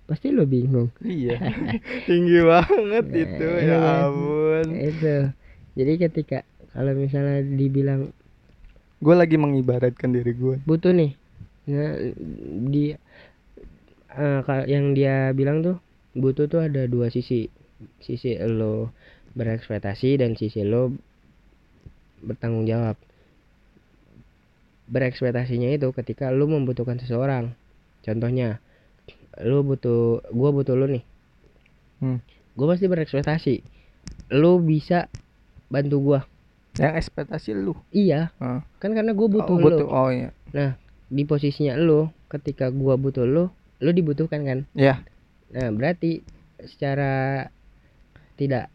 Pasti 0.06 0.30
lu 0.32 0.46
bingung. 0.48 0.93
Iya. 1.02 1.41
Tinggi 2.08 2.39
banget 2.46 3.06
Nah, 3.10 3.22
itu 3.26 3.48
iya 3.60 3.65
ya 3.67 3.78
kan? 3.82 4.02
ampun. 4.08 4.65
Itu. 4.72 5.15
Jadi 5.78 5.93
ketika 6.00 6.39
kalau 6.72 6.93
misalnya 6.93 7.41
dibilang 7.43 8.13
gue 8.98 9.15
lagi 9.17 9.38
mengibaratkan 9.38 10.10
diri 10.13 10.34
gue 10.34 10.56
butuh 10.63 10.93
nih. 10.93 11.12
Nah, 11.67 11.91
di 12.70 12.96
kal- 14.46 14.70
yang 14.70 14.96
dia 14.98 15.34
bilang 15.36 15.62
tuh 15.62 15.78
butuh 16.17 16.46
tuh 16.48 16.62
ada 16.65 16.86
dua 16.88 17.10
sisi. 17.10 17.50
Sisi 18.02 18.34
lo 18.41 18.89
berekspektasi 19.38 20.17
dan 20.17 20.34
sisi 20.34 20.65
lo 20.65 20.89
bertanggung 22.26 22.65
jawab 22.65 22.98
berekspektasinya 24.88 25.71
itu 25.71 25.91
ketika 25.91 26.32
lu 26.32 26.47
membutuhkan 26.47 27.00
seseorang. 27.00 27.56
Contohnya 28.04 28.63
lu 29.43 29.62
butuh 29.62 30.23
gua 30.34 30.50
butuh 30.56 30.73
lu 30.73 30.88
nih. 31.00 31.04
Hmm. 31.97 32.19
gua 32.58 32.73
pasti 32.76 32.86
berekspektasi. 32.89 33.56
Lu 34.34 34.63
bisa 34.63 35.12
bantu 35.67 36.02
gua. 36.02 36.19
Yang 36.78 36.93
ekspektasi 37.06 37.58
lu? 37.58 37.73
Iya. 37.91 38.32
Ah. 38.41 38.63
kan 38.80 38.93
karena 38.95 39.12
gua 39.12 39.28
butuh 39.28 39.56
oh, 39.56 39.60
lu. 39.60 39.65
butuh 39.65 39.88
oh 39.88 40.10
iya. 40.10 40.30
Di 41.08 41.23
posisinya 41.23 41.76
lu 41.78 42.10
ketika 42.32 42.71
gua 42.71 42.95
butuh 42.95 43.28
lu 43.28 43.52
lu 43.78 43.89
dibutuhkan 43.93 44.41
kan? 44.43 44.60
Ya 44.73 45.06
nah 45.47 45.71
berarti 45.71 46.23
secara 46.60 47.47
tidak 48.36 48.67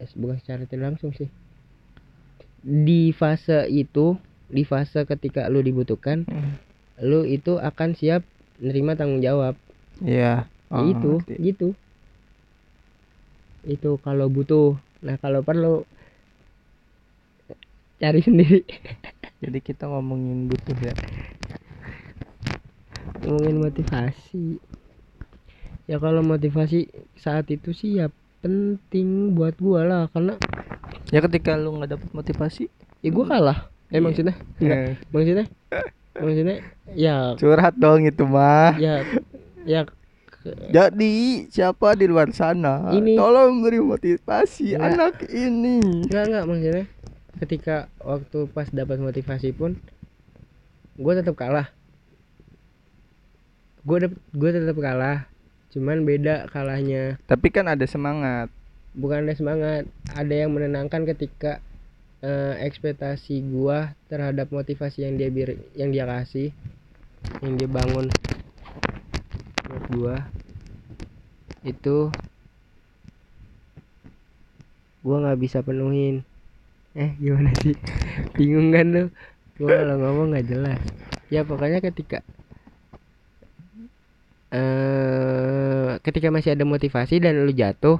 eh, 0.00 0.08
bukan 0.16 0.40
secara 0.40 0.64
tidak 0.64 0.96
langsung 0.96 1.12
sih. 1.12 1.28
Di 2.64 3.12
fase 3.12 3.68
itu 3.68 4.16
di 4.54 4.62
fase 4.62 5.02
ketika 5.02 5.50
lu 5.50 5.58
dibutuhkan 5.60 6.22
Hmm. 6.24 6.54
lu 7.02 7.26
itu 7.26 7.58
akan 7.58 7.98
siap 7.98 8.22
nerima 8.62 8.94
tanggung 8.94 9.18
jawab. 9.18 9.58
Iya. 9.98 10.46
Ya 10.46 10.70
Oh, 10.70 10.86
itu 10.86 11.10
ngerti. 11.18 11.34
gitu. 11.42 11.68
Itu 13.66 13.98
kalau 13.98 14.30
butuh. 14.30 14.78
Nah 15.02 15.18
kalau 15.18 15.42
perlu 15.42 15.82
cari 17.96 18.22
sendiri. 18.22 18.62
Jadi 19.42 19.58
kita 19.58 19.90
ngomongin 19.90 20.46
butuh 20.46 20.78
ya? 20.80 20.94
Ngomongin 23.26 23.58
motivasi. 23.58 24.62
Ya 25.84 25.98
kalau 25.98 26.22
motivasi 26.22 26.88
saat 27.14 27.50
itu 27.50 27.74
sih 27.74 27.98
ya 27.98 28.08
penting 28.40 29.34
buat 29.34 29.56
gua 29.56 29.84
lah 29.84 30.02
karena 30.08 30.36
ya 31.08 31.20
ketika 31.20 31.56
lu 31.56 31.76
nggak 31.76 31.96
dapet 31.96 32.08
motivasi? 32.12 32.64
ya 33.00 33.08
gua 33.12 33.24
kalah 33.28 33.58
eh 33.94 33.96
Iya. 33.96 34.02
maksudnya 34.02 34.34
enggak 34.58 34.74
eh, 34.76 34.92
maksudnya 35.14 35.44
maksudnya 36.14 36.56
ya. 36.94 37.16
Curhat 37.38 37.74
dong 37.78 38.02
itu 38.02 38.26
mah 38.26 38.74
ya. 38.76 39.06
Ya. 39.62 39.86
Jadi 40.68 41.46
siapa 41.48 41.96
di 41.96 42.04
luar 42.04 42.28
sana? 42.30 42.90
Ini- 42.90 43.16
tolong 43.16 43.62
beri 43.62 43.80
motivasi 43.80 44.74
Nggak. 44.74 44.82
anak 44.84 45.14
ini. 45.30 45.78
Enggak 46.04 46.24
enggak 46.26 46.44
maksudnya 46.44 46.84
ketika 47.38 47.76
waktu 47.98 48.38
pas 48.50 48.68
dapat 48.68 48.98
motivasi 48.98 49.54
pun 49.54 49.78
gua 50.94 51.14
tetap 51.14 51.34
kalah. 51.34 51.70
Gua 53.84 54.04
dapet 54.04 54.18
gua 54.32 54.50
tetap 54.50 54.76
kalah. 54.76 55.18
Cuman 55.70 56.04
beda 56.04 56.46
kalahnya. 56.48 57.16
Tapi 57.24 57.48
kan 57.48 57.66
ada 57.66 57.82
semangat. 57.84 58.50
Bukan 58.94 59.26
ada 59.26 59.34
semangat 59.34 59.88
ada 60.06 60.34
yang 60.34 60.52
menenangkan 60.52 61.02
ketika 61.04 61.58
eh, 62.28 62.54
ekspektasi 62.68 63.34
gua 63.54 63.78
terhadap 64.10 64.46
motivasi 64.56 64.98
yang 65.06 65.14
dia 65.20 65.30
bir 65.36 65.48
yang 65.80 65.90
dia 65.94 66.04
kasih 66.12 66.48
yang 67.42 67.54
dia 67.60 67.68
bangun 67.76 68.06
buat 69.68 69.84
gua 69.92 70.16
itu 71.64 71.96
gua 75.04 75.16
nggak 75.22 75.40
bisa 75.44 75.58
penuhin. 75.68 76.14
Eh 77.02 77.10
gimana 77.22 77.52
sih? 77.62 77.76
Bingung 78.36 78.68
kan 78.76 78.86
lu? 78.94 79.04
Gua 79.58 79.70
kalau 79.80 79.96
ngomong 80.02 80.26
nggak 80.32 80.46
jelas. 80.52 80.80
Ya 81.34 81.40
pokoknya 81.48 81.80
ketika 81.86 82.18
eh 84.54 85.90
ketika 86.04 86.28
masih 86.34 86.50
ada 86.54 86.64
motivasi 86.72 87.14
dan 87.24 87.32
lu 87.44 87.52
jatuh 87.52 87.98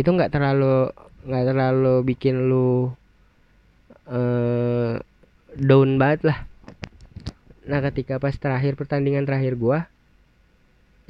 itu 0.00 0.08
nggak 0.16 0.30
terlalu 0.34 0.90
nggak 1.26 1.44
terlalu 1.52 1.94
bikin 2.04 2.48
lu 2.48 2.92
eh 4.08 4.96
down 5.58 5.98
banget 6.00 6.20
lah. 6.30 6.38
Nah 7.66 7.80
ketika 7.90 8.16
pas 8.22 8.34
terakhir 8.34 8.74
pertandingan 8.74 9.28
terakhir 9.28 9.54
gua 9.58 9.86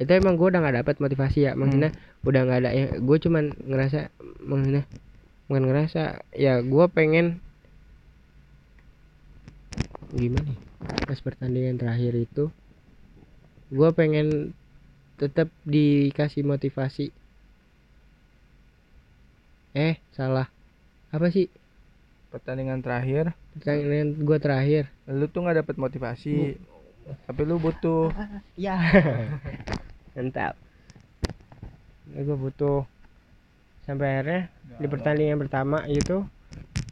itu 0.01 0.09
emang 0.09 0.35
gua 0.35 0.49
udah 0.51 0.61
nggak 0.65 0.77
dapat 0.83 0.95
motivasi 0.97 1.47
ya. 1.47 1.51
Maksudnya 1.53 1.93
udah 2.21 2.41
nggak 2.45 2.59
ada 2.61 2.69
ya 2.69 2.85
gue 3.01 3.17
cuman 3.17 3.49
ngerasa 3.65 4.13
maksudnya 4.45 4.85
bukan 5.49 5.63
ngerasa 5.65 6.21
ya 6.37 6.61
gua 6.61 6.85
pengen 6.85 7.41
gimana 10.13 10.53
ya, 10.53 10.59
pas 11.09 11.17
pertandingan 11.17 11.81
terakhir 11.81 12.13
itu 12.13 12.53
gua 13.73 13.89
pengen 13.89 14.53
tetap 15.17 15.49
dikasih 15.65 16.45
motivasi 16.45 17.09
eh 19.77 19.99
salah. 20.11 20.47
Apa 21.11 21.31
sih? 21.31 21.47
Pertandingan 22.31 22.79
terakhir. 22.79 23.35
Pertandingan 23.59 24.15
gua 24.23 24.37
terakhir. 24.39 24.87
Lu 25.07 25.27
tuh 25.27 25.43
nggak 25.43 25.63
dapet 25.63 25.75
motivasi 25.75 26.55
tapi 27.27 27.41
lu 27.43 27.57
butuh. 27.57 28.13
Ya. 28.55 28.77
Mantap. 30.13 30.53
Ini 32.11 32.21
gue 32.27 32.37
butuh. 32.37 32.83
Sampai 33.87 34.19
akhirnya 34.19 34.41
di 34.77 34.85
pertandingan 34.87 35.39
pertama 35.41 35.83
itu 35.89 36.23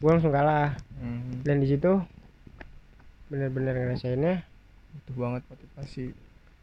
gue 0.00 0.10
langsung 0.10 0.32
kalah. 0.34 0.74
Hmm, 1.00 1.40
dan 1.46 1.62
di 1.62 1.68
situ 1.70 2.00
bener-bener 3.30 3.72
ngerasainnya 3.72 4.42
butuh 4.92 5.16
banget 5.16 5.42
motivasi. 5.48 6.04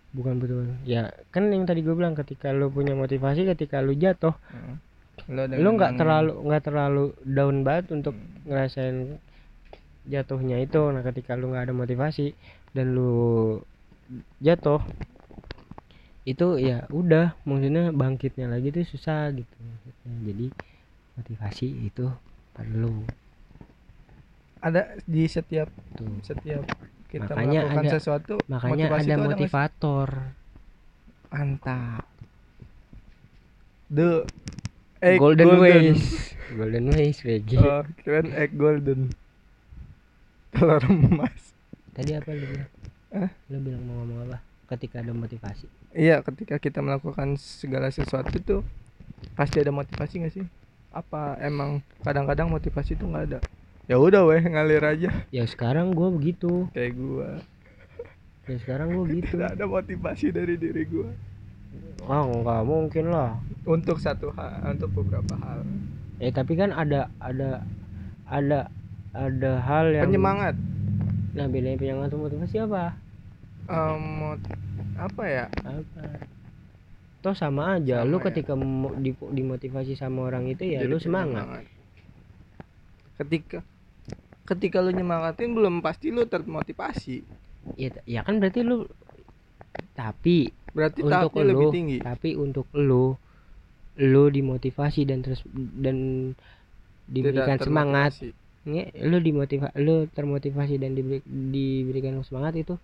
Bukan 0.08 0.40
betul 0.40 0.72
ya 0.88 1.12
kan 1.36 1.52
yang 1.52 1.68
tadi 1.68 1.84
gue 1.84 1.94
bilang 1.94 2.16
ketika 2.16 2.50
lu 2.56 2.72
punya 2.72 2.96
motivasi 2.96 3.44
ketika 3.44 3.84
lu 3.84 3.94
jatuh 3.94 4.34
Hmm. 4.50 4.80
Lu 5.26 5.42
ada 5.42 5.56
nggak 5.58 5.92
terlalu 5.96 6.32
nggak 6.46 6.64
terlalu 6.64 7.04
down 7.24 7.56
banget 7.62 7.86
untuk 7.92 8.14
Hmm. 8.14 8.46
ngerasain 8.46 8.98
jatuhnya 10.06 10.58
itu. 10.58 10.80
Nah 10.88 11.02
ketika 11.02 11.34
lu 11.34 11.52
nggak 11.52 11.68
ada 11.68 11.74
motivasi 11.74 12.32
dan 12.72 12.94
lu 12.94 13.60
jatuh 14.40 14.80
itu 16.24 16.60
ya 16.60 16.84
udah 16.90 17.36
maksudnya 17.44 17.92
bangkitnya 17.92 18.48
lagi 18.48 18.70
tuh 18.70 18.84
susah 18.84 19.32
gitu. 19.32 19.56
Jadi 20.24 20.48
motivasi 21.16 21.68
itu 21.84 22.08
perlu. 22.54 23.04
Ada 24.60 25.00
di 25.04 25.24
setiap 25.26 25.68
tuh. 25.94 26.10
setiap 26.22 26.64
kita 27.08 27.32
Makanya 27.32 27.62
melakukan 27.64 27.84
ada- 27.84 27.94
sesuatu 27.94 28.34
makanya 28.48 28.86
motivasi 28.92 29.08
ada 29.08 29.16
motivator. 29.24 30.10
Mantap. 31.28 32.04
The 33.88 34.28
egg 35.02 35.22
golden, 35.22 35.62
ways. 35.62 36.34
Golden 36.50 36.86
ways 36.90 37.18
VG 37.22 37.62
oh 37.62 37.86
keren 38.02 38.34
egg 38.34 38.58
golden. 38.58 39.14
Telur 40.50 40.82
emas. 40.90 41.54
Tadi 41.94 42.18
apa 42.18 42.34
lu 42.34 42.46
bilang? 42.50 42.72
Hah? 43.14 43.30
lu 43.54 43.58
bilang 43.62 43.84
mau 43.86 44.02
ngomong 44.02 44.20
apa? 44.30 44.38
Ketika 44.74 45.06
ada 45.06 45.14
motivasi. 45.14 45.70
Iya 45.94 46.26
ketika 46.26 46.58
kita 46.58 46.82
melakukan 46.82 47.38
segala 47.38 47.94
sesuatu 47.94 48.36
tuh 48.42 48.62
pasti 49.38 49.62
ada 49.62 49.70
motivasi 49.70 50.26
nggak 50.26 50.34
sih? 50.34 50.46
Apa 50.90 51.38
emang 51.46 51.86
kadang-kadang 52.02 52.50
motivasi 52.50 52.98
itu 52.98 53.06
nggak 53.06 53.26
ada? 53.34 53.40
Ya 53.86 54.02
udah 54.02 54.26
weh 54.26 54.42
ngalir 54.42 54.84
aja. 54.84 55.10
Ya 55.30 55.44
sekarang 55.46 55.94
gua 55.94 56.10
begitu. 56.10 56.68
Kayak 56.74 56.94
gua. 56.98 57.30
Ya 58.50 58.56
sekarang 58.60 58.98
gua 58.98 59.06
gitu 59.14 59.30
tidak 59.38 59.54
ada 59.54 59.66
motivasi 59.70 60.34
dari 60.34 60.58
diri 60.58 60.84
gua 60.90 61.14
ah 62.08 62.24
nggak 62.24 62.62
mungkin 62.64 63.06
lah. 63.12 63.36
Untuk 63.68 64.00
satu 64.00 64.32
hal 64.34 64.76
untuk 64.76 64.90
beberapa 64.96 65.36
hal. 65.38 65.62
Eh 66.18 66.32
tapi 66.32 66.56
kan 66.56 66.72
ada 66.72 67.12
ada 67.20 67.62
ada 68.26 68.72
ada 69.12 69.52
hal 69.62 69.92
yang 69.92 70.08
penyemangat. 70.08 70.56
Nah 71.36 71.46
bedanya 71.46 71.78
penyemangat 71.78 72.10
sama 72.12 72.32
motivasi 72.32 72.56
apa? 72.64 72.96
Mot- 73.98 74.52
apa 74.98 75.24
ya? 75.28 75.46
Apa? 75.62 76.02
Toh 77.20 77.36
sama 77.36 77.76
aja. 77.76 78.02
Sama 78.02 78.10
lu 78.10 78.18
ya. 78.18 78.24
ketika 78.32 78.54
di- 78.98 79.30
dimotivasi 79.36 79.94
sama 79.94 80.26
orang 80.26 80.48
itu 80.48 80.64
ya 80.64 80.82
Jadi 80.82 80.92
lu 80.92 81.00
semangat. 81.02 81.44
penyemangat. 81.44 81.66
ketika 83.18 83.60
ketika 84.46 84.78
lu 84.80 84.94
nyemangatin 84.94 85.52
belum 85.52 85.82
pasti 85.82 86.14
lu 86.14 86.24
termotivasi. 86.24 87.26
Ya, 87.76 87.92
ya 88.08 88.22
kan 88.24 88.40
berarti 88.40 88.64
lu 88.64 88.88
tapi 89.92 90.54
berarti 90.78 91.02
untuk 91.02 91.34
lu 91.34 91.44
lebih 91.50 91.68
tinggi? 91.74 91.98
tapi 92.06 92.38
untuk 92.38 92.70
lu 92.78 93.18
lu 93.98 94.24
dimotivasi 94.30 95.10
dan 95.10 95.26
terus 95.26 95.42
dan 95.54 96.32
diberikan 97.10 97.58
semangat. 97.58 98.14
Nge, 98.68 98.94
lu 99.08 99.18
dimotiva 99.24 99.72
lu 99.80 100.06
termotivasi 100.12 100.76
dan 100.78 100.94
diberi, 100.94 101.24
diberikan 101.26 102.20
semangat 102.22 102.54
itu 102.60 102.76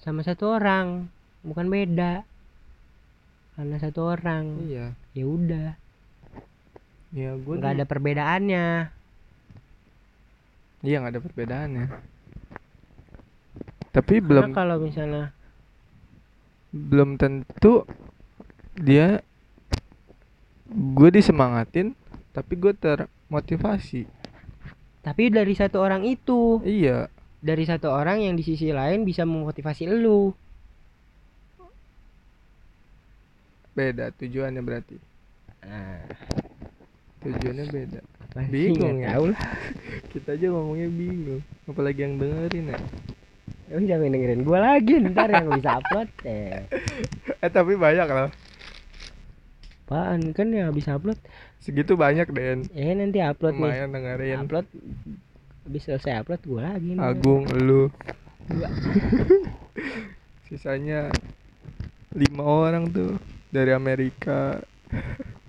sama 0.00 0.22
satu 0.24 0.56
orang 0.56 1.10
bukan 1.44 1.66
beda. 1.68 2.24
Karena 3.54 3.76
satu 3.78 4.14
orang. 4.14 4.66
Iya. 4.66 4.86
Ya 5.14 5.24
udah. 5.26 5.68
Ya 7.14 7.30
gue 7.38 7.54
nggak 7.54 7.74
ada 7.78 7.86
perbedaannya. 7.86 8.66
Iya 10.82 10.96
nggak 11.02 11.12
ada 11.14 11.22
perbedaannya. 11.22 11.86
Tapi 13.94 14.14
Karena 14.18 14.26
belum 14.26 14.46
kalau 14.50 14.76
misalnya 14.82 15.30
belum 16.74 17.14
tentu 17.14 17.86
dia 18.74 19.22
gue 20.74 21.10
disemangatin 21.14 21.94
tapi 22.34 22.58
gue 22.58 22.74
termotivasi. 22.74 24.10
Tapi 25.06 25.30
dari 25.30 25.54
satu 25.54 25.78
orang 25.78 26.02
itu. 26.02 26.58
Iya. 26.66 27.06
Dari 27.38 27.62
satu 27.62 27.94
orang 27.94 28.26
yang 28.26 28.34
di 28.34 28.42
sisi 28.42 28.74
lain 28.74 29.06
bisa 29.06 29.22
memotivasi 29.22 29.86
lu. 29.86 30.34
Beda 33.78 34.10
tujuannya 34.18 34.62
berarti. 34.64 34.96
Nah, 35.62 36.02
tujuannya 37.22 37.64
beda. 37.70 38.00
Pasti 38.34 38.50
Bingung 38.50 38.98
ya? 38.98 39.14
tahu 39.14 39.24
lah. 39.30 39.42
Kita 40.12 40.34
aja 40.34 40.46
ngomongnya 40.50 40.88
bingung. 40.90 41.42
Apalagi 41.70 42.02
yang 42.02 42.18
dengerin 42.18 42.74
ya 42.74 42.78
lu 43.72 43.88
jangan 43.88 44.12
dengerin 44.12 44.44
gua 44.44 44.58
lagi 44.60 45.00
ntar 45.00 45.32
yang 45.32 45.48
bisa 45.52 45.80
upload 45.80 46.08
eh. 46.28 46.68
Eh 47.40 47.50
tapi 47.50 47.78
banyak 47.78 48.08
loh 48.08 48.30
apaan? 49.94 50.34
Kan 50.34 50.50
yang 50.50 50.74
bisa 50.74 50.98
upload. 50.98 51.18
Segitu 51.62 51.94
banyak 51.94 52.26
Den. 52.34 52.66
Ya 52.74 52.90
nanti 52.96 53.22
upload 53.22 53.54
nih. 53.54 53.62
Lumayan 53.62 53.90
dengerin. 53.94 54.38
Upload 54.48 54.66
habis 55.64 55.82
selesai 55.86 56.24
upload 56.24 56.42
gua 56.48 56.74
lagi 56.74 56.90
nih. 56.96 57.04
Agung 57.04 57.44
lu. 57.52 57.88
Sisanya 60.48 61.08
lima 62.12 62.44
orang 62.44 62.90
tuh 62.90 63.16
dari 63.54 63.70
Amerika. 63.70 64.58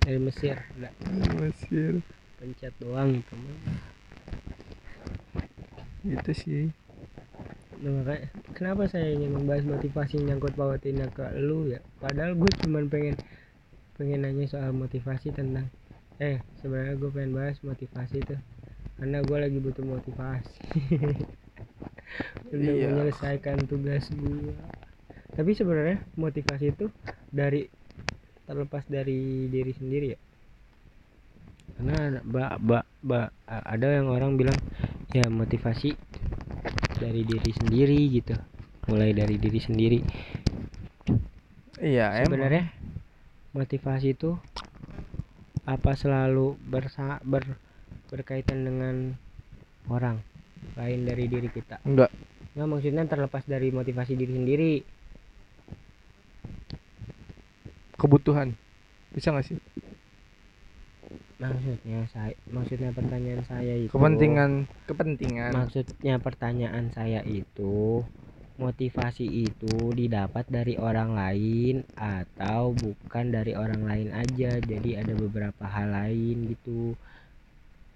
Dari 0.06 0.22
Mesir 0.22 0.54
udah 0.78 0.92
Mesir. 1.42 1.98
Pencet 2.38 2.74
doang 2.78 3.20
mah. 3.20 3.58
gitu 6.06 6.32
sih 6.38 6.62
makanya 7.76 8.26
kenapa 8.56 8.82
saya 8.92 9.08
ingin 9.16 9.30
membahas 9.36 9.64
motivasi 9.68 10.14
nyangkut 10.24 10.54
pautinnya 10.56 11.06
ke 11.16 11.24
lu 11.46 11.68
ya? 11.74 11.80
Padahal 12.02 12.32
gue 12.40 12.50
cuman 12.62 12.84
pengen 12.92 13.16
pengen 13.96 14.20
nanya 14.24 14.46
soal 14.48 14.70
motivasi 14.76 15.28
tentang 15.38 15.66
eh 16.20 16.40
sebenarnya 16.60 16.94
gue 17.00 17.10
pengen 17.12 17.32
bahas 17.36 17.56
motivasi 17.60 18.16
tuh 18.24 18.40
karena 18.98 19.18
gue 19.28 19.38
lagi 19.44 19.58
butuh 19.60 19.84
motivasi. 19.84 20.56
Untuk 22.46 22.76
Iya. 22.78 22.88
menyelesaikan 22.88 23.58
tugas 23.70 24.04
gue 24.08 24.54
tapi 25.36 25.52
sebenarnya 25.52 26.00
motivasi 26.16 26.72
itu 26.72 26.86
dari 27.28 27.68
terlepas 28.48 28.84
dari 28.88 29.48
diri 29.52 29.72
sendiri 29.76 30.06
ya? 30.16 30.20
Karena 31.76 32.24
ba, 32.24 32.56
ba, 32.56 32.80
ba, 33.04 33.20
ada 33.46 33.88
yang 33.92 34.08
orang 34.08 34.40
bilang 34.40 34.56
ya 35.12 35.28
motivasi 35.28 35.92
dari 36.96 37.22
diri 37.22 37.50
sendiri 37.52 37.98
gitu. 38.12 38.34
Mulai 38.90 39.12
dari 39.12 39.36
diri 39.36 39.60
sendiri. 39.60 39.98
Iya 41.76 42.24
sebenarnya 42.24 42.72
motivasi 43.52 44.16
itu 44.16 44.36
apa 45.66 45.92
selalu 45.98 46.56
bersa 46.62 47.20
ber, 47.20 47.44
berkaitan 48.08 48.64
dengan 48.64 49.12
orang 49.92 50.22
lain 50.78 51.04
dari 51.04 51.28
diri 51.28 51.48
kita? 51.52 51.82
Enggak. 51.84 52.08
Nggak 52.56 52.68
maksudnya 52.68 53.04
terlepas 53.04 53.44
dari 53.44 53.68
motivasi 53.68 54.16
diri 54.16 54.32
sendiri. 54.32 54.72
Kebutuhan. 57.96 58.52
Bisa 59.12 59.32
gak 59.32 59.48
sih 59.48 59.56
maksudnya 61.36 62.00
saya 62.08 62.32
maksudnya 62.48 62.90
pertanyaan 62.96 63.42
saya 63.44 63.74
itu 63.76 63.92
kepentingan 63.92 64.64
kepentingan 64.88 65.52
maksudnya 65.52 66.16
pertanyaan 66.16 66.88
saya 66.96 67.20
itu 67.28 68.00
motivasi 68.56 69.44
itu 69.44 69.92
didapat 69.92 70.48
dari 70.48 70.80
orang 70.80 71.12
lain 71.12 71.84
atau 71.92 72.72
bukan 72.72 73.28
dari 73.28 73.52
orang 73.52 73.84
lain 73.84 74.08
aja 74.16 74.56
jadi 74.64 75.04
ada 75.04 75.12
beberapa 75.12 75.68
hal 75.68 75.92
lain 75.92 76.56
gitu 76.56 76.96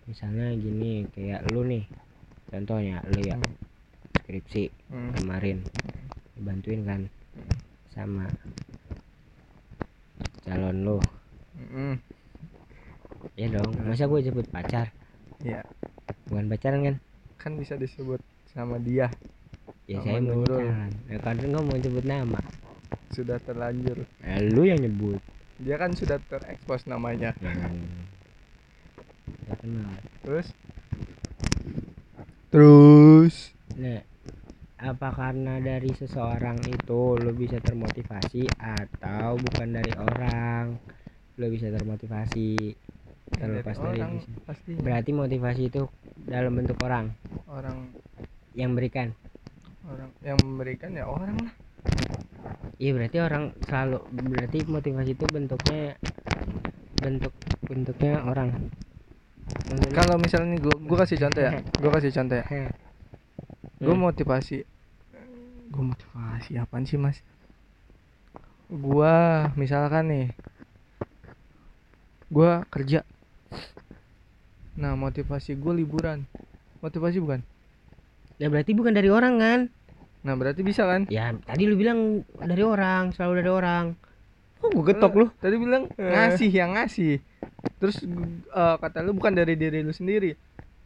misalnya 0.04 0.52
gini 0.60 1.08
kayak 1.16 1.48
lu 1.48 1.64
nih 1.64 1.84
contohnya 2.52 3.00
lu 3.08 3.20
ya 3.24 3.36
Hmm. 3.40 3.56
skripsi 4.20 4.64
Hmm. 4.92 5.10
kemarin 5.16 5.58
dibantuin 6.36 6.82
kan 6.84 7.00
sama 7.88 8.28
calon 10.44 10.76
lu 10.84 10.98
Mm-mm. 11.56 11.96
Ya 13.36 13.46
dong 13.52 13.70
masa 13.84 14.06
gue 14.06 14.20
sebut 14.22 14.46
pacar? 14.48 14.92
Iya. 15.40 15.64
Bukan 16.28 16.46
pacaran 16.48 16.80
kan? 16.84 16.96
Kan 17.40 17.52
bisa 17.56 17.74
disebut 17.76 18.20
sama 18.52 18.76
dia. 18.76 19.08
Ya 19.88 19.98
Sama 20.00 20.06
saya 20.06 20.20
mau 20.20 20.44
Nurul. 20.44 20.60
pacaran. 20.68 20.90
Nah, 21.08 21.18
kadang 21.24 21.48
nggak 21.50 21.64
mau 21.64 21.76
sebut 21.80 22.04
nama. 22.04 22.40
Sudah 23.10 23.38
terlanjur. 23.40 23.98
Nah, 24.20 24.38
lu 24.44 24.62
yang 24.68 24.78
nyebut. 24.78 25.18
Dia 25.60 25.76
kan 25.76 25.92
sudah 25.92 26.20
terekspos 26.28 26.84
namanya. 26.84 27.32
Hmm. 27.40 28.08
Ya 29.48 29.54
kenal. 29.58 29.92
terus? 30.24 30.48
Terus? 32.50 33.34
Nah, 33.78 34.02
apa 34.80 35.08
karena 35.12 35.60
dari 35.60 35.92
seseorang 35.92 36.58
itu 36.66 37.14
lo 37.20 37.30
bisa 37.36 37.60
termotivasi 37.60 38.48
atau 38.58 39.36
bukan 39.38 39.68
dari 39.76 39.92
orang? 39.94 40.76
Lo 41.38 41.46
bisa 41.48 41.70
termotivasi 41.70 42.74
terlepas 43.34 43.76
dari 43.78 44.00
orang 44.02 44.12
pasti 44.44 44.70
berarti 44.74 45.10
motivasi 45.14 45.62
itu 45.70 45.82
dalam 46.26 46.52
bentuk 46.58 46.78
orang. 46.82 47.14
Orang. 47.46 47.94
Yang 48.54 48.70
berikan. 48.74 49.08
Orang 49.86 50.10
yang 50.22 50.38
memberikan 50.42 50.90
ya 50.94 51.06
orang 51.06 51.34
lah. 51.38 51.52
Iya 52.80 52.90
berarti 52.96 53.16
orang 53.20 53.44
selalu 53.68 53.98
berarti 54.10 54.58
motivasi 54.66 55.10
itu 55.14 55.24
bentuknya 55.28 55.98
bentuk 57.00 57.34
bentuknya 57.64 58.24
orang. 58.24 58.70
Kalau 59.94 60.16
misalnya 60.18 60.56
gue 60.58 60.74
gue 60.74 60.96
kasih 60.98 61.18
contoh 61.26 61.42
ya. 61.42 61.52
Gue 61.82 61.90
kasih 61.90 62.12
contoh 62.14 62.36
ya. 62.38 62.46
Gue 63.80 63.94
Hmm. 63.94 64.04
motivasi. 64.04 64.62
Gue 65.70 65.84
motivasi 65.86 66.58
apaan 66.58 66.86
sih 66.86 66.98
mas? 66.98 67.22
Gua 68.70 69.50
misalkan 69.58 70.06
nih. 70.06 70.26
Gua 72.30 72.62
kerja 72.70 73.02
nah 74.74 74.94
motivasi 74.94 75.54
gue 75.54 75.72
liburan 75.76 76.24
motivasi 76.80 77.20
bukan 77.20 77.40
ya 78.40 78.48
berarti 78.48 78.72
bukan 78.72 78.92
dari 78.94 79.10
orang 79.12 79.36
kan 79.36 79.60
nah 80.20 80.36
berarti 80.36 80.60
bisa 80.60 80.84
kan 80.84 81.04
ya 81.08 81.32
tadi 81.44 81.64
lu 81.68 81.76
bilang 81.76 82.24
dari 82.40 82.64
orang 82.64 83.12
selalu 83.12 83.32
dari 83.44 83.50
orang 83.50 83.84
oh 84.60 84.68
gue 84.70 84.84
getok 84.84 85.12
lu 85.16 85.26
tadi 85.36 85.56
bilang 85.56 85.88
Eh. 85.96 86.08
ngasih 86.08 86.50
yang 86.50 86.76
ngasih 86.76 87.20
terus 87.80 88.00
eh, 88.00 88.76
kata 88.76 89.00
lu 89.00 89.12
bukan 89.12 89.32
dari 89.32 89.56
diri 89.56 89.80
lu 89.80 89.92
sendiri 89.92 90.36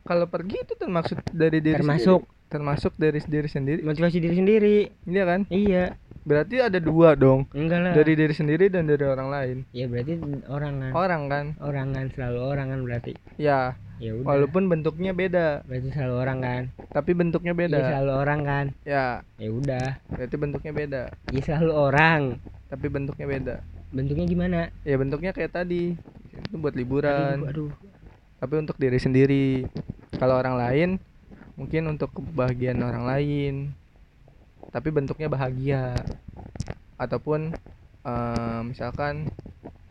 kalau 0.05 0.29
pergi 0.29 0.61
itu 0.61 0.75
termasuk 0.77 1.17
dari 1.33 1.65
diri 1.65 1.81
Termasuk. 1.81 2.21
sendiri. 2.21 2.34
Termasuk 2.55 2.95
dari 2.95 3.19
diri 3.19 3.51
sendiri. 3.51 3.83
Motivasi 3.83 4.23
diri 4.23 4.37
sendiri. 4.39 4.77
Iya 5.11 5.23
kan? 5.27 5.41
Iya. 5.51 5.99
Berarti 6.23 6.63
ada 6.63 6.79
dua 6.79 7.19
dong. 7.19 7.51
Enggak 7.51 7.83
lah. 7.83 7.93
Dari 7.99 8.15
diri 8.15 8.31
sendiri 8.31 8.71
dan 8.71 8.87
dari 8.87 9.03
orang 9.03 9.29
lain. 9.29 9.57
Ya 9.75 9.91
berarti 9.91 10.23
orang 10.47 10.75
kan 10.79 10.91
orang 10.95 11.23
kan? 11.27 11.45
Orang 11.59 11.89
kan 11.91 12.07
selalu 12.15 12.41
orang 12.47 12.67
kan 12.71 12.81
berarti. 12.87 13.13
Ya. 13.37 13.75
Ya 13.99 14.15
udah. 14.15 14.27
Walaupun 14.27 14.71
bentuknya 14.71 15.11
beda. 15.11 15.67
Berarti 15.67 15.89
selalu 15.91 16.15
orang 16.15 16.39
kan? 16.39 16.63
Tapi 16.95 17.11
bentuknya 17.13 17.53
beda. 17.59 17.79
Selalu 17.91 18.13
orang 18.15 18.41
kan? 18.47 18.67
Ya. 18.87 19.27
Ya 19.37 19.49
udah. 19.51 19.87
Berarti 20.15 20.37
bentuknya 20.39 20.73
beda. 20.73 21.03
Ya 21.35 21.41
selalu 21.43 21.73
orang. 21.75 22.21
Tapi 22.71 22.87
bentuknya 22.87 23.27
beda. 23.27 23.57
Bentuknya 23.91 24.27
gimana? 24.31 24.61
Ya 24.87 24.95
bentuknya 24.95 25.35
kayak 25.35 25.53
tadi. 25.59 25.99
Itu 26.35 26.59
buat 26.59 26.75
aduh, 26.75 26.81
liburan 26.83 27.37
aduh. 27.47 27.71
tapi 28.43 28.55
untuk 28.59 28.79
diri 28.79 28.99
sendiri. 28.99 29.67
Kalau 30.19 30.39
orang 30.39 30.59
lain 30.59 30.89
mungkin 31.55 31.87
untuk 31.87 32.11
kebahagiaan 32.13 32.83
orang 32.83 33.05
lain 33.07 33.55
tapi 34.71 34.91
bentuknya 34.91 35.31
bahagia. 35.31 35.95
Ataupun 36.99 37.55
eh, 38.03 38.61
misalkan 38.67 39.29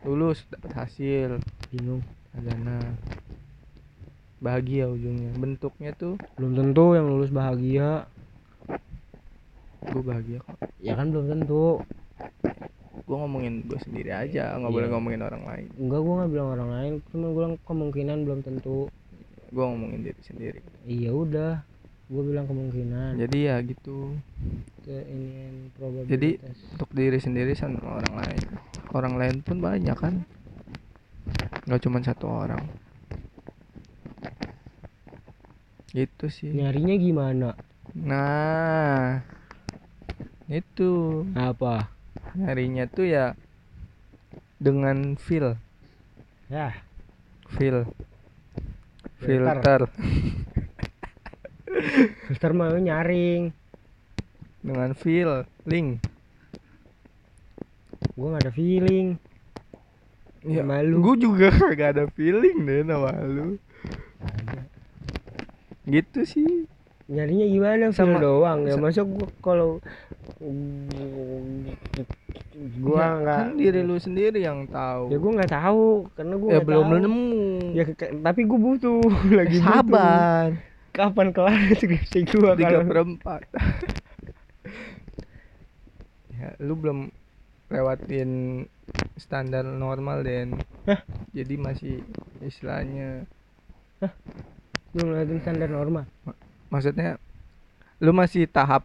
lulus 0.04 0.44
dapat 0.52 0.72
hasil 0.76 1.40
bingung 1.72 2.04
sarjana 2.32 2.80
bahagia 4.44 4.88
ujungnya. 4.92 5.32
Bentuknya 5.36 5.90
tuh 5.96 6.20
belum 6.36 6.52
tentu 6.52 6.92
yang 6.92 7.08
lulus 7.08 7.32
bahagia. 7.32 8.04
Gue 9.84 10.02
bahagia 10.04 10.40
kok. 10.44 10.56
Ya 10.80 10.96
kan 10.96 11.12
belum 11.12 11.28
tentu. 11.32 11.80
Gue 13.04 13.16
ngomongin 13.20 13.64
gue 13.68 13.76
sendiri 13.84 14.12
aja 14.12 14.56
nggak 14.56 14.68
Iya. 14.72 14.76
boleh 14.80 14.88
ngomongin 14.92 15.20
orang 15.24 15.42
lain. 15.44 15.66
Enggak 15.76 16.00
gua 16.00 16.14
nggak 16.20 16.30
bilang 16.32 16.48
orang 16.56 16.70
lain. 16.72 16.92
Cuma 17.12 17.24
gua 17.28 17.36
bilang 17.36 17.54
kemungkinan 17.68 18.18
belum 18.24 18.40
tentu 18.40 18.88
gue 19.54 19.64
ngomongin 19.64 20.02
diri 20.02 20.20
sendiri. 20.26 20.60
Iya 20.82 21.14
udah 21.14 21.62
gua 22.10 22.22
bilang 22.22 22.46
kemungkinan. 22.50 23.16
Jadi 23.16 23.38
ya 23.48 23.56
gitu. 23.64 24.12
Ke 24.84 25.08
ini 25.08 25.72
Jadi, 26.04 26.36
probabilitas 26.36 26.56
untuk 26.76 26.90
diri 26.92 27.18
sendiri 27.22 27.52
sama 27.56 27.80
orang 28.02 28.14
lain. 28.20 28.42
Orang 28.92 29.14
lain 29.16 29.36
pun 29.40 29.58
banyak 29.62 29.96
kan? 29.96 30.14
Nggak 31.64 31.80
cuma 31.86 32.04
satu 32.04 32.26
orang. 32.28 32.62
Gitu 35.94 36.26
sih. 36.28 36.52
Nyarinya 36.52 36.96
gimana? 37.00 37.48
Nah 37.96 39.24
itu. 40.50 41.24
Apa? 41.32 41.88
Nyarinya 42.36 42.84
tuh 42.90 43.08
ya 43.08 43.32
dengan 44.60 45.16
feel. 45.16 45.56
Ya. 46.52 46.84
Feel 47.54 47.88
Filter. 49.24 49.80
filter 52.28 52.52
mau 52.52 52.76
nyaring. 52.76 53.50
Dengan 54.64 54.90
feel 54.96 55.44
link. 55.68 56.00
Gua 58.14 58.36
nggak 58.36 58.44
ada 58.48 58.52
feeling. 58.54 59.18
Ya 60.44 60.60
Sama 60.60 60.84
lu. 60.84 61.00
gue 61.00 61.24
juga 61.24 61.48
kagak 61.60 61.96
ada 61.96 62.04
feeling 62.12 62.68
deh 62.68 62.84
sama 62.84 63.12
lu 63.24 63.56
gitu 65.84 66.24
sih. 66.24 66.64
Nyarinya 67.12 67.46
gimana? 67.48 67.84
Sama- 67.92 68.20
doang 68.20 68.64
ya. 68.64 68.76
masa 68.80 69.04
gua 69.04 69.28
kalau 69.44 69.80
gua 72.80 72.96
Ya, 72.96 73.08
nggak 73.20 73.36
kan 73.36 73.56
diri 73.60 73.80
lu 73.84 73.96
sendiri 74.00 74.40
yang 74.40 74.64
tahu. 74.68 75.12
Ya 75.12 75.18
gua 75.20 75.32
nggak 75.36 75.52
tahu. 75.52 75.86
Karena 76.16 76.34
gua 76.40 76.50
ya 76.50 76.60
belum 76.64 76.86
tahu. 76.88 77.02
nemu. 77.04 77.32
Ya 77.76 77.84
tapi 78.24 78.40
gua 78.48 78.60
butuh. 78.60 79.02
Lagi 79.38 79.58
butuh. 79.60 79.68
sabar. 79.68 80.48
Kapan 80.94 81.28
kelar 81.34 81.60
skripsi 81.80 82.18
gua 82.32 82.56
tiga 82.56 82.80
kalau 82.80 82.88
perempat. 82.88 83.42
Ya 86.34 86.50
lu 86.60 86.74
belum 86.76 87.08
lewatin 87.70 88.64
standar 89.16 89.64
normal 89.64 90.26
den. 90.26 90.60
Hah? 90.84 91.00
jadi 91.32 91.54
masih 91.56 92.04
istilahnya 92.44 93.24
belum 94.92 95.14
ngeliatin 95.14 95.40
standar 95.40 95.70
normal? 95.70 96.04
Maksudnya 96.68 97.16
lu 98.02 98.10
masih 98.12 98.50
tahap 98.50 98.82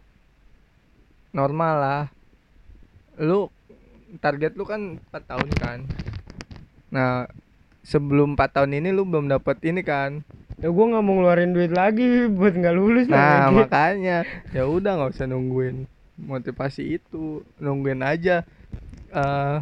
normal 1.34 1.74
lah. 1.76 2.04
Lu 3.20 3.50
target 4.18 4.52
lu 4.54 4.64
kan 4.64 4.98
4 4.98 5.22
tahun 5.22 5.48
kan. 5.54 5.78
Nah 6.90 7.30
sebelum 7.80 8.34
4 8.34 8.50
tahun 8.52 8.74
ini 8.74 8.90
lu 8.90 9.04
belum 9.04 9.28
dapat 9.28 9.62
ini 9.62 9.80
kan? 9.80 10.26
Ya 10.58 10.68
gua 10.68 10.90
nggak 10.90 11.00
mau 11.00 11.14
ngeluarin 11.16 11.52
duit 11.52 11.70
lagi 11.70 12.04
buat 12.36 12.52
nggak 12.52 12.74
lulus 12.74 13.06
nah 13.06 13.46
lah 13.46 13.52
makanya. 13.62 14.26
Ya 14.50 14.66
udah 14.66 14.98
nggak 14.98 15.14
usah 15.14 15.24
nungguin 15.24 15.86
motivasi 16.16 16.98
itu. 16.98 17.46
Nungguin 17.56 18.00
aja 18.00 18.42
eh 19.08 19.56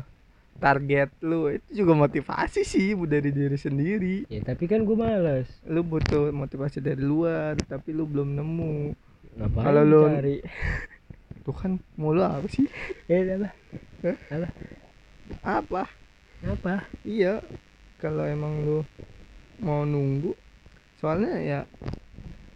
target 0.57 1.12
lu. 1.20 1.49
Itu 1.49 1.70
juga 1.76 1.92
motivasi 1.94 2.64
sih 2.64 2.90
bu- 2.92 3.07
dari 3.07 3.30
diri 3.30 3.55
sendiri. 3.55 4.26
Ya 4.26 4.42
tapi 4.42 4.64
kan 4.64 4.82
gua 4.82 5.07
males. 5.07 5.46
Lu 5.62 5.82
butuh 5.82 6.32
motivasi 6.32 6.80
dari 6.80 6.99
luar 6.99 7.55
tapi 7.62 7.92
lu 7.92 8.05
belum 8.05 8.34
nemu. 8.34 8.74
Kalau 9.38 9.82
lu- 9.84 10.11
cari 10.11 10.42
tuh 11.49 11.57
kan 11.57 11.72
mulu 11.96 12.20
apa 12.20 12.44
sih? 12.53 12.68
Ya 13.09 13.24
apa 13.24 13.49
Hah? 14.05 14.16
apa 14.28 14.49
apa? 15.40 15.82
Apa? 16.44 16.74
Iya 17.09 17.40
kalau 17.96 18.28
emang 18.28 18.53
lu 18.68 18.78
mau 19.64 19.88
nunggu 19.88 20.36
soalnya 21.01 21.40
ya 21.40 21.61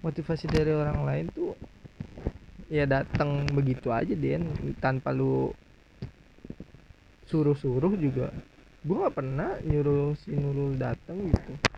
motivasi 0.05 0.45
dari 0.53 0.77
orang 0.77 1.09
lain 1.09 1.27
tuh 1.33 1.57
ya 2.69 2.85
datang 2.85 3.49
begitu 3.57 3.89
aja 3.89 4.13
Den. 4.13 4.45
Tanpa 4.77 5.17
lu 5.17 5.49
suruh-suruh 7.33 7.97
juga. 7.97 8.29
Gua 8.85 9.09
nggak 9.09 9.17
pernah 9.17 9.51
nyuruh 9.65 10.13
si 10.21 10.37
Nurul 10.37 10.77
datang 10.77 11.17
gitu 11.33 11.72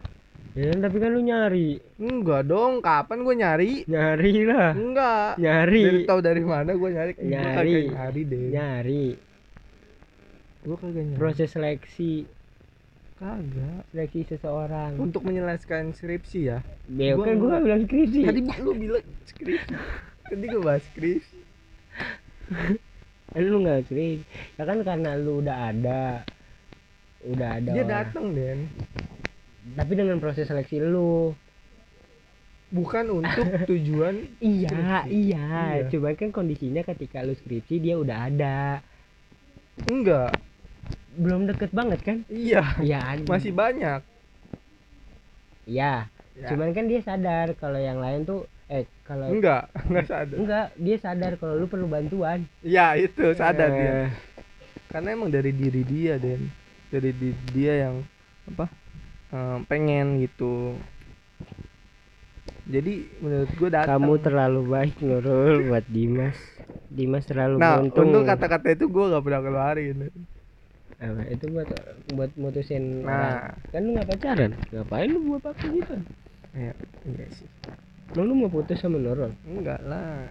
ya 0.55 0.70
tapi 0.78 0.96
kan 1.02 1.11
lu 1.11 1.20
nyari. 1.20 1.82
Enggak 1.98 2.46
dong 2.46 2.78
kapan 2.78 3.26
gua 3.26 3.34
nyari? 3.34 3.82
Nyari 3.84 4.32
lah. 4.46 4.70
Enggak. 4.70 5.34
Nyari. 5.36 5.82
Dari 5.82 6.00
tahu 6.07 6.20
dari 6.22 6.42
mana 6.42 6.70
gua 6.74 6.90
nyari? 6.90 7.12
Gua 7.12 7.26
Nyari. 7.26 7.72
kagak 7.74 7.90
nyari 7.90 8.20
deh. 8.22 8.44
Nyari. 8.55 9.05
Gua 10.62 10.76
kagak 10.78 11.05
nyari. 11.05 11.18
Proses 11.18 11.48
seleksi. 11.50 12.12
Kagak. 13.14 13.82
Seleksi 13.90 14.20
seseorang. 14.26 14.94
Untuk 14.94 15.22
menyelesaikan 15.22 15.90
skripsi 15.90 16.38
ya? 16.46 16.59
Ya 16.88 17.18
Gua 17.18 17.26
kan 17.26 17.34
gua 17.36 17.48
nggak. 17.50 17.62
bilang 17.62 17.82
skripsi. 17.84 18.20
Tadi 18.22 18.40
lu 18.62 18.72
bilang 18.74 19.05
skripsi. 19.26 19.74
Tadi 20.24 20.44
gua 20.48 20.62
bahas 20.62 20.84
skripsi. 20.94 21.36
Lu 23.34 23.57
nggak 23.59 23.90
skripsi. 23.90 24.22
Ya 24.55 24.62
kan 24.62 24.78
karena 24.86 25.18
lu 25.18 25.42
udah 25.42 25.74
ada. 25.74 26.22
Udah 27.26 27.59
ada 27.59 27.70
dia 27.72 27.82
orang. 27.82 27.90
datang 27.90 28.26
Den 28.30 28.59
tapi 29.72 29.92
dengan 29.94 30.20
proses 30.20 30.44
seleksi 30.44 30.76
lu. 30.78 31.32
Bukan 32.68 33.06
untuk 33.14 33.46
tujuan 33.70 34.28
iya 34.42 34.68
Skripsi. 34.68 35.08
iya. 35.08 35.46
Iya. 35.78 35.86
coba 35.88 36.12
kan 36.12 36.28
kondisinya 36.28 36.82
ketika 36.82 37.22
lu 37.22 37.32
skripsi 37.32 37.78
dia 37.78 37.94
udah 37.96 38.28
ada. 38.28 38.82
Enggak. 39.86 40.34
Belum 41.14 41.46
deket 41.46 41.70
banget 41.70 42.00
kan? 42.02 42.18
Iya. 42.26 42.76
Iya. 42.78 43.22
Masih 43.24 43.54
banyak. 43.54 44.02
Iya. 45.64 46.10
Ya. 46.34 46.50
cuman 46.50 46.74
kan 46.74 46.90
dia 46.90 46.98
sadar 46.98 47.54
kalau 47.54 47.78
yang 47.78 48.02
lain 48.02 48.26
tuh 48.26 48.42
eh 48.66 48.90
kalau 49.06 49.30
enggak. 49.30 49.70
Enggak 49.86 50.06
sadar. 50.10 50.34
Enggak. 50.34 50.66
Dia 50.74 50.96
sadar 50.98 51.32
kalau 51.38 51.54
lu 51.54 51.70
perlu 51.70 51.86
bantuan. 51.86 52.42
Ya 52.58 52.98
itu 52.98 53.30
sadar 53.32 53.70
dia. 53.70 53.92
Eh, 54.02 54.08
karena 54.90 55.14
emang 55.14 55.30
dari 55.30 55.54
diri 55.54 55.86
dia 55.86 56.18
dan 56.18 56.50
dari 56.90 57.14
di- 57.14 57.38
dia 57.54 57.86
yang 57.86 58.02
apa 58.50 58.66
pengen 59.66 60.22
gitu. 60.22 60.78
Jadi 62.64 63.05
menurut 63.20 63.51
gue 63.61 63.68
datang 63.68 64.01
kamu 64.01 64.12
terlalu 64.24 64.61
baik 64.72 64.97
Nurul 65.05 65.68
buat 65.68 65.85
Dimas. 65.91 66.39
Dimas 66.89 67.24
terlalu 67.28 67.61
nah 67.61 67.76
beruntung. 67.82 68.09
untuk 68.09 68.22
kata-kata 68.24 68.72
itu 68.72 68.87
gue 68.89 69.05
gak 69.12 69.24
pernah 69.24 69.43
keluarin 69.45 69.99
apa 71.05 71.26
itu 71.28 71.45
buat 71.51 71.68
buat 72.16 72.30
mutusin 72.39 73.05
Nah. 73.05 73.12
orang. 73.12 73.53
kan 73.68 73.80
lu 73.85 73.91
nggak 73.93 74.09
pacaran? 74.14 74.51
Ngapain 74.72 75.09
lu 75.11 75.20
buat 75.26 75.43
apa 75.45 75.64
gitu? 75.68 75.95
Ya, 76.55 76.72
iya 77.05 77.26
sih. 77.35 77.49
Emang 78.14 78.30
lu 78.30 78.35
mau 78.39 78.49
putus 78.49 78.78
sama 78.78 78.97
Nurul? 78.97 79.35
Enggak 79.45 79.82
lah. 79.85 80.24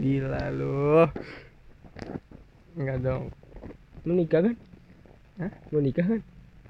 Gila 0.00 0.50
lu. 0.50 1.04
Enggak 2.74 2.98
dong. 3.04 3.30
Mau 4.02 4.14
nikah 4.16 4.40
kan? 4.40 4.56
Hah? 5.36 5.52
mau 5.68 5.84
nikah 5.84 6.06
kan? 6.08 6.20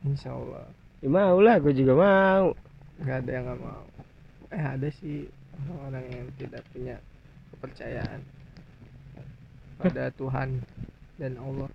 Insya 0.04 0.34
Allah 0.34 0.66
ya 1.06 1.14
mau 1.14 1.38
lah 1.38 1.62
gue 1.62 1.70
juga 1.70 1.94
mau. 1.94 2.50
Nggak 2.98 3.16
ada 3.22 3.30
yang 3.30 3.44
nggak 3.46 3.60
mau. 3.62 3.84
Eh 4.50 4.58
ada 4.58 4.88
sih 4.90 5.30
orang-orang 5.54 6.04
yang 6.10 6.26
tidak 6.34 6.62
punya 6.74 6.98
kepercayaan 7.54 8.20
pada 9.78 10.10
Tuhan 10.18 10.66
dan 11.22 11.38
Allah. 11.38 11.70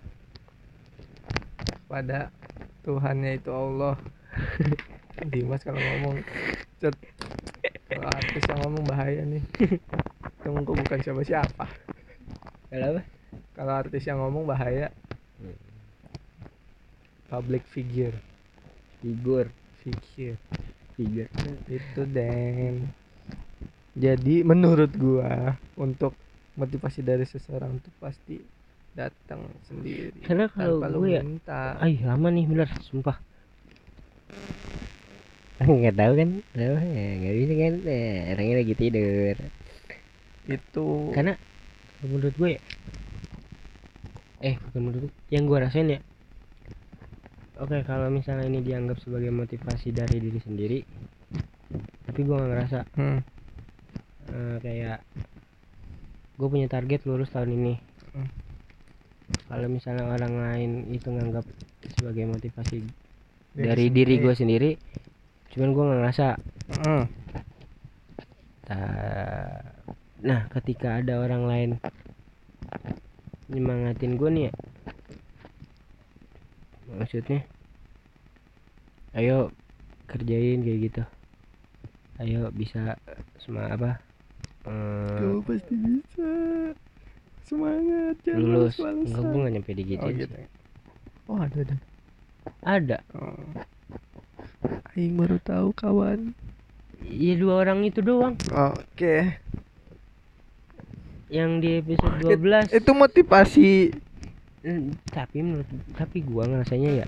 Pada 1.88 2.28
Tuhannya 2.84 3.40
itu 3.40 3.48
Allah. 3.48 3.96
Dimas 5.32 5.64
kalau 5.64 5.80
ngomong 5.80 6.20
cet. 6.76 6.92
Kalau 7.88 8.08
artis 8.12 8.44
yang 8.52 8.60
ngomong 8.68 8.84
bahaya 8.84 9.24
nih. 9.24 9.44
Temenku 10.44 10.76
bukan 10.76 11.00
siapa-siapa. 11.00 11.64
Kalau 12.68 12.86
apa? 12.96 13.02
Kalau 13.56 13.72
artis 13.80 14.04
yang 14.04 14.20
ngomong 14.20 14.44
bahaya. 14.44 14.92
Public 17.32 17.64
figure 17.72 18.31
figur. 19.02 19.50
Figure 19.82 20.38
figur. 20.94 21.26
Itu 21.66 22.06
Den 22.06 22.86
jadi 23.92 24.40
menurut 24.40 24.88
gua 24.96 25.60
untuk 25.76 26.16
motivasi 26.56 27.04
dari 27.04 27.28
seseorang 27.28 27.76
tuh 27.82 27.92
pasti 28.00 28.40
datang 28.96 29.44
sendiri. 29.68 30.24
Karena 30.24 30.48
kalau 30.48 30.80
gue 30.80 31.20
ya 31.20 31.22
minta. 31.24 31.76
Ay 31.76 32.00
lama 32.00 32.32
nih 32.32 32.48
bener 32.48 32.68
sumpah. 32.80 33.20
Nggak 35.60 35.96
tahu 35.96 36.12
kan? 36.16 36.30
Tahu, 36.56 36.74
ya, 36.80 37.06
nggak 37.22 37.34
bisa 37.38 37.52
kan? 37.54 37.74
Eh, 37.86 38.32
orangnya 38.34 38.54
lagi 38.64 38.74
tidur. 38.74 39.36
Itu. 40.48 40.86
Karena 41.12 41.36
menurut 42.02 42.34
gue 42.34 42.50
ya 42.58 42.62
eh 44.42 44.58
bukan 44.58 44.80
menurut 44.82 45.02
gue 45.06 45.12
yang 45.30 45.46
gue 45.46 45.58
rasain 45.62 45.86
ya 45.86 46.00
oke 47.62 47.78
kalau 47.86 48.10
misalnya 48.10 48.50
ini 48.50 48.60
dianggap 48.60 48.98
sebagai 48.98 49.30
motivasi 49.30 49.94
dari 49.94 50.18
diri 50.18 50.40
sendiri 50.42 50.78
tapi 52.04 52.28
gue 52.28 52.34
nggak 52.36 52.50
ngerasa. 52.52 52.78
Hmm, 53.00 53.18
eh, 54.28 54.56
kayak 54.60 54.98
gue 56.36 56.48
punya 56.50 56.68
target 56.68 57.06
lulus 57.08 57.32
tahun 57.32 57.54
ini. 57.56 57.74
Hmm. 58.12 58.28
kalau 59.48 59.64
misalnya 59.64 60.04
orang 60.04 60.34
lain 60.36 60.70
itu 60.92 61.08
nganggap 61.08 61.48
sebagai 61.96 62.28
motivasi 62.28 62.84
Diri 63.56 63.64
dari 63.64 63.86
diri 63.88 64.14
sendiri. 64.20 64.24
gue 64.28 64.34
sendiri 64.36 64.70
cuman 65.56 65.68
gue 65.72 65.84
nggak 65.88 66.00
ngerasa. 66.04 66.28
Hmm, 66.84 67.04
nah 70.22 70.46
ketika 70.54 71.02
ada 71.02 71.18
orang 71.18 71.42
lain 71.44 71.70
nyemangatin 73.52 74.16
gue 74.16 74.30
nih 74.32 74.44
ya 74.48 74.52
maksudnya? 76.96 77.44
Ayo 79.12 79.52
kerjain 80.08 80.64
kayak 80.64 80.80
gitu. 80.88 81.02
Ayo 82.20 82.48
bisa 82.52 82.96
semua 83.40 83.72
apa 83.72 83.90
eh, 84.68 85.18
kamu 85.18 85.40
pasti 85.44 85.74
bisa. 85.74 86.32
Semangat 87.42 88.16
jangan 88.22 88.40
lulus. 88.40 88.76
enggak 88.78 89.22
gue 89.26 89.38
nggak 89.42 89.52
nyampe 89.58 89.72
digituin 89.74 90.06
oh 90.06 90.12
sih. 90.14 90.22
gitu 90.24 90.36
oh 91.28 91.38
ada 91.40 91.58
ada. 91.60 91.76
Ada. 92.62 92.98
Oh. 93.14 93.38
Aing 94.94 95.14
baru 95.18 95.38
tahu 95.42 95.68
kawan. 95.74 96.34
Iya 97.02 97.34
dua 97.38 97.66
orang 97.66 97.82
itu 97.82 97.98
doang. 98.02 98.38
Oke. 98.50 99.42
Yang 101.32 101.50
di 101.64 101.70
episode 101.80 102.20
12 102.20 102.76
itu 102.76 102.90
motivasi 102.92 103.70
Hmm, 103.88 104.11
tapi 105.08 105.36
menurut 105.38 105.66
tapi 105.92 106.22
gua 106.22 106.46
ngerasanya 106.46 107.02
ya 107.02 107.06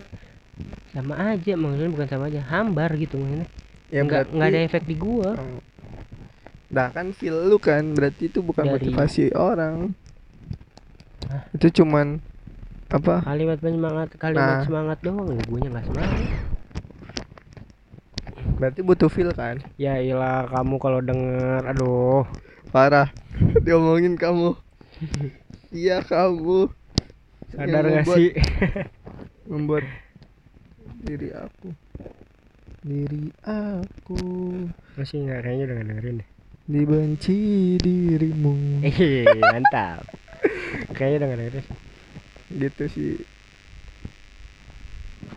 sama 0.90 1.14
aja 1.28 1.54
maksudnya 1.54 1.90
bukan 1.90 2.08
sama 2.08 2.24
aja 2.26 2.42
hambar 2.44 2.90
gitu 2.94 3.14
maksudnya 3.16 3.46
ya 3.88 4.00
nggak 4.02 4.22
nggak 4.28 4.42
ada 4.44 4.50
berarti- 4.52 4.68
efek 4.68 4.82
di 4.84 4.96
gua 4.96 5.30
Oh. 5.34 5.60
Nah 6.68 6.90
kan 6.90 7.10
feel 7.10 7.38
lu 7.46 7.54
kan 7.56 7.94
berarti 7.94 8.26
itu 8.26 8.42
bukan 8.42 8.66
Dari- 8.66 8.90
motivasi 8.90 9.30
orang. 9.32 9.94
Hah? 11.24 11.46
Itu 11.54 11.70
cuman 11.72 12.18
apa? 12.90 13.22
kalimat 13.22 13.58
penyemangat 13.58 14.10
kalimat 14.16 14.42
Nah. 14.58 14.62
semangat 14.62 14.98
doang 14.98 15.22
gue 15.30 15.58
nya 15.60 15.70
nggak 15.70 15.86
semangat 15.86 16.18
Berarti 18.54 18.80
butuh 18.80 19.06
feel 19.06 19.30
kan? 19.32 19.62
ya 19.76 19.98
ilah 19.98 20.46
kamu 20.46 20.74
kalau 20.78 20.98
denger 20.98 21.62
aduh 21.64 22.26
Parah. 22.68 23.14
Diomongin 23.64 24.18
kamu. 24.18 24.58
iya 25.72 26.02
kamu. 26.02 26.74
Sadar 27.54 27.84
gak 27.84 28.06
sih 28.08 28.30
Membuat 29.50 29.84
diri 31.00 31.28
aku. 31.30 31.68
Diri 32.80 33.28
aku 33.40 34.18
masih 34.94 35.16
nggak 35.22 35.40
kayaknya 35.42 35.64
udah 35.66 35.76
dengerin 35.82 36.16
deh 36.18 36.28
dibenci 36.64 37.38
dirimu. 37.76 38.80
eh 38.80 39.24
mantap 39.42 40.04
kayaknya 40.90 41.16
udah 41.16 41.26
nggak 41.26 41.40
dengerin 41.42 41.66
Gitu 42.54 42.84
sih. 42.88 43.14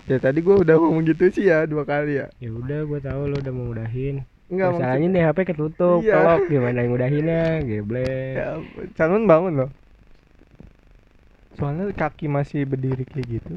Ya 0.06 0.18
tadi 0.18 0.40
gua 0.40 0.60
udah 0.60 0.76
ngomong 0.76 1.04
gitu 1.06 1.28
sih 1.30 1.48
ya 1.48 1.64
dua 1.64 1.84
kali 1.84 2.16
ya. 2.16 2.28
ya 2.38 2.50
udah 2.50 2.80
gue 2.84 3.00
tahu 3.02 3.22
lo 3.28 3.36
udah 3.38 3.52
mau 3.52 3.68
udahin 3.70 4.24
Enggak 4.48 4.68
masalahnya 4.74 5.08
nih 5.10 5.24
HP 5.26 5.38
ketutup 5.46 6.00
Iya. 6.00 6.16
kelok 6.16 6.42
gimana 6.48 6.78
yang 6.80 6.94
udahinnya 6.94 7.42
geblek 7.62 8.34
Ya. 8.34 8.48
Cangun 8.94 9.28
bangun 9.28 9.54
loh. 9.58 9.70
Soalnya 11.58 11.90
kaki 11.92 12.30
masih 12.30 12.64
berdiri 12.70 13.04
kayak 13.04 13.28
gitu. 13.28 13.54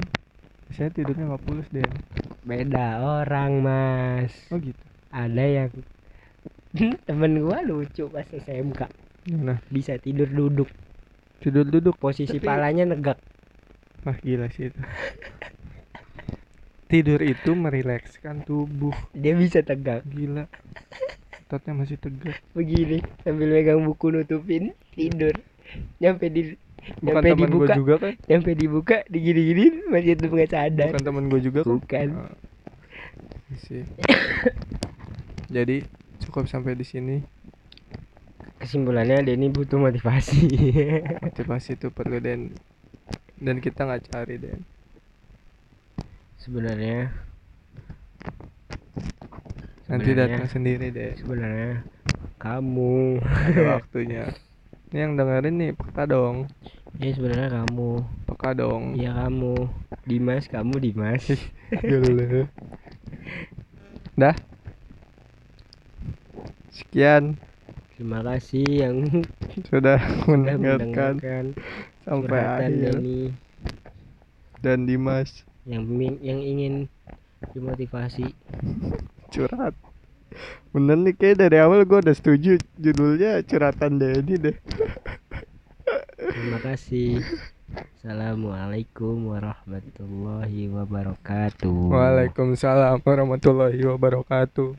Saya 0.73 0.89
tidurnya 0.89 1.29
nggak 1.29 1.43
pulus 1.45 1.67
deh. 1.69 1.85
beda 2.41 3.05
orang 3.21 3.61
mas 3.61 4.33
Oh 4.49 4.57
gitu. 4.57 4.81
ada 5.13 5.45
yang 5.45 5.69
temen 7.07 7.37
gua 7.45 7.61
lucu 7.61 8.09
pas 8.09 8.25
SMK 8.25 8.89
Nah, 9.29 9.61
bisa 9.69 9.93
tidur 10.01 10.25
duduk 10.25 10.65
tidur 11.37 11.61
duduk. 11.69 11.93
posisi 12.01 12.41
Tapi- 12.41 12.47
palanya 12.49 12.89
negak 12.89 13.21
Wah 14.01 14.17
gila 14.17 14.49
sih 14.49 14.73
itu. 14.73 14.81
Tidur 16.89 17.21
itu 17.21 17.53
merilekskan 17.53 18.41
tubuh. 18.41 18.91
dia 19.13 19.37
bisa 19.37 19.61
tegak 19.61 20.01
Gila. 20.09 20.49
Ototnya 21.45 21.73
masih 21.77 22.01
tegak. 22.01 22.35
begini 22.57 23.05
sambil 23.21 23.53
megang 23.53 23.85
buku 23.85 24.09
nutupin 24.09 24.73
tidur 24.97 25.37
nyampe 26.01 26.27
di 26.27 26.57
Bukan 26.99 27.21
teman 27.21 27.37
gue 27.37 27.45
dibuka 27.47 27.73
juga 27.75 27.93
kan? 27.97 28.13
nyampe 28.25 28.51
dibuka 28.51 28.97
digini-gini 29.05 29.63
masih 29.85 30.13
tetap 30.13 30.31
nggak 30.31 30.49
sadar 30.49 30.89
Bukan 30.89 31.03
teman 31.03 31.23
gue 31.27 31.39
juga 31.39 31.59
kan? 31.61 31.69
Bukan. 31.71 32.07
Ah, 32.15 32.33
sih. 33.57 33.83
Jadi 35.47 35.83
cukup 36.19 36.45
sampai 36.45 36.73
di 36.73 36.83
sini. 36.83 37.17
kesimpulannya 38.57 39.25
Denny 39.25 39.49
butuh 39.49 39.75
motivasi 39.75 40.45
Motivasi 41.25 41.75
itu 41.75 41.89
perlu 41.89 42.17
dan 42.17 42.53
dan 43.35 43.57
kita 43.57 43.83
nggak 43.83 44.05
cari 44.05 44.37
dan 44.37 44.61
sebenarnya 46.37 47.09
nanti 49.87 50.07
Sebenarnya- 50.07 50.29
datang 50.37 50.45
sendiri 50.47 50.87
deh. 50.89 51.17
sebenarnya 51.17 51.81
kamu 52.37 53.17
ada 53.17 53.61
waktunya 53.75 54.23
ini 54.91 55.07
yang 55.07 55.15
dengerin 55.15 55.55
nih 55.55 55.71
peka 55.71 56.03
dong. 56.03 56.51
Ya 56.99 57.15
sebenarnya 57.15 57.63
kamu. 57.63 58.03
Peka 58.27 58.51
dong. 58.59 58.99
Ya 58.99 59.15
kamu. 59.15 59.71
Dimas 60.03 60.51
kamu 60.51 60.83
Dimas. 60.83 61.23
Dah. 64.19 64.35
Sekian. 66.75 67.39
Terima 67.95 68.19
kasih 68.19 68.67
yang 68.67 69.23
sudah 69.71 70.03
mendengarkan 70.27 70.91
mendengarkan 70.91 71.43
sampai 72.03 72.39
akhir. 72.43 72.99
Denny 72.99 73.31
dan 74.59 74.83
Dimas. 74.83 75.47
Yang 75.63 75.87
yang 76.19 76.39
ingin 76.43 76.73
dimotivasi. 77.55 78.35
Curhat 79.31 79.71
Bener 80.71 80.95
nih 80.95 81.11
kayak 81.19 81.43
dari 81.43 81.59
awal 81.59 81.83
gue 81.83 81.99
udah 81.99 82.15
setuju 82.15 82.55
judulnya 82.79 83.43
curhatan 83.43 83.99
Dedi 83.99 84.39
deh. 84.39 84.55
Terima 86.15 86.63
kasih. 86.63 87.19
Assalamualaikum 87.75 89.35
warahmatullahi 89.35 90.71
wabarakatuh. 90.71 91.91
Waalaikumsalam 91.91 93.03
warahmatullahi 93.03 93.83
wabarakatuh. 93.83 94.71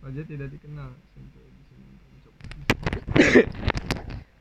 Wajah 0.00 0.26
tidak 0.26 0.50
dikenal 0.50 0.90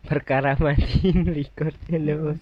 perkara 0.10 0.56
mati 0.60 1.12
record 1.38 1.76
hello 1.90 2.36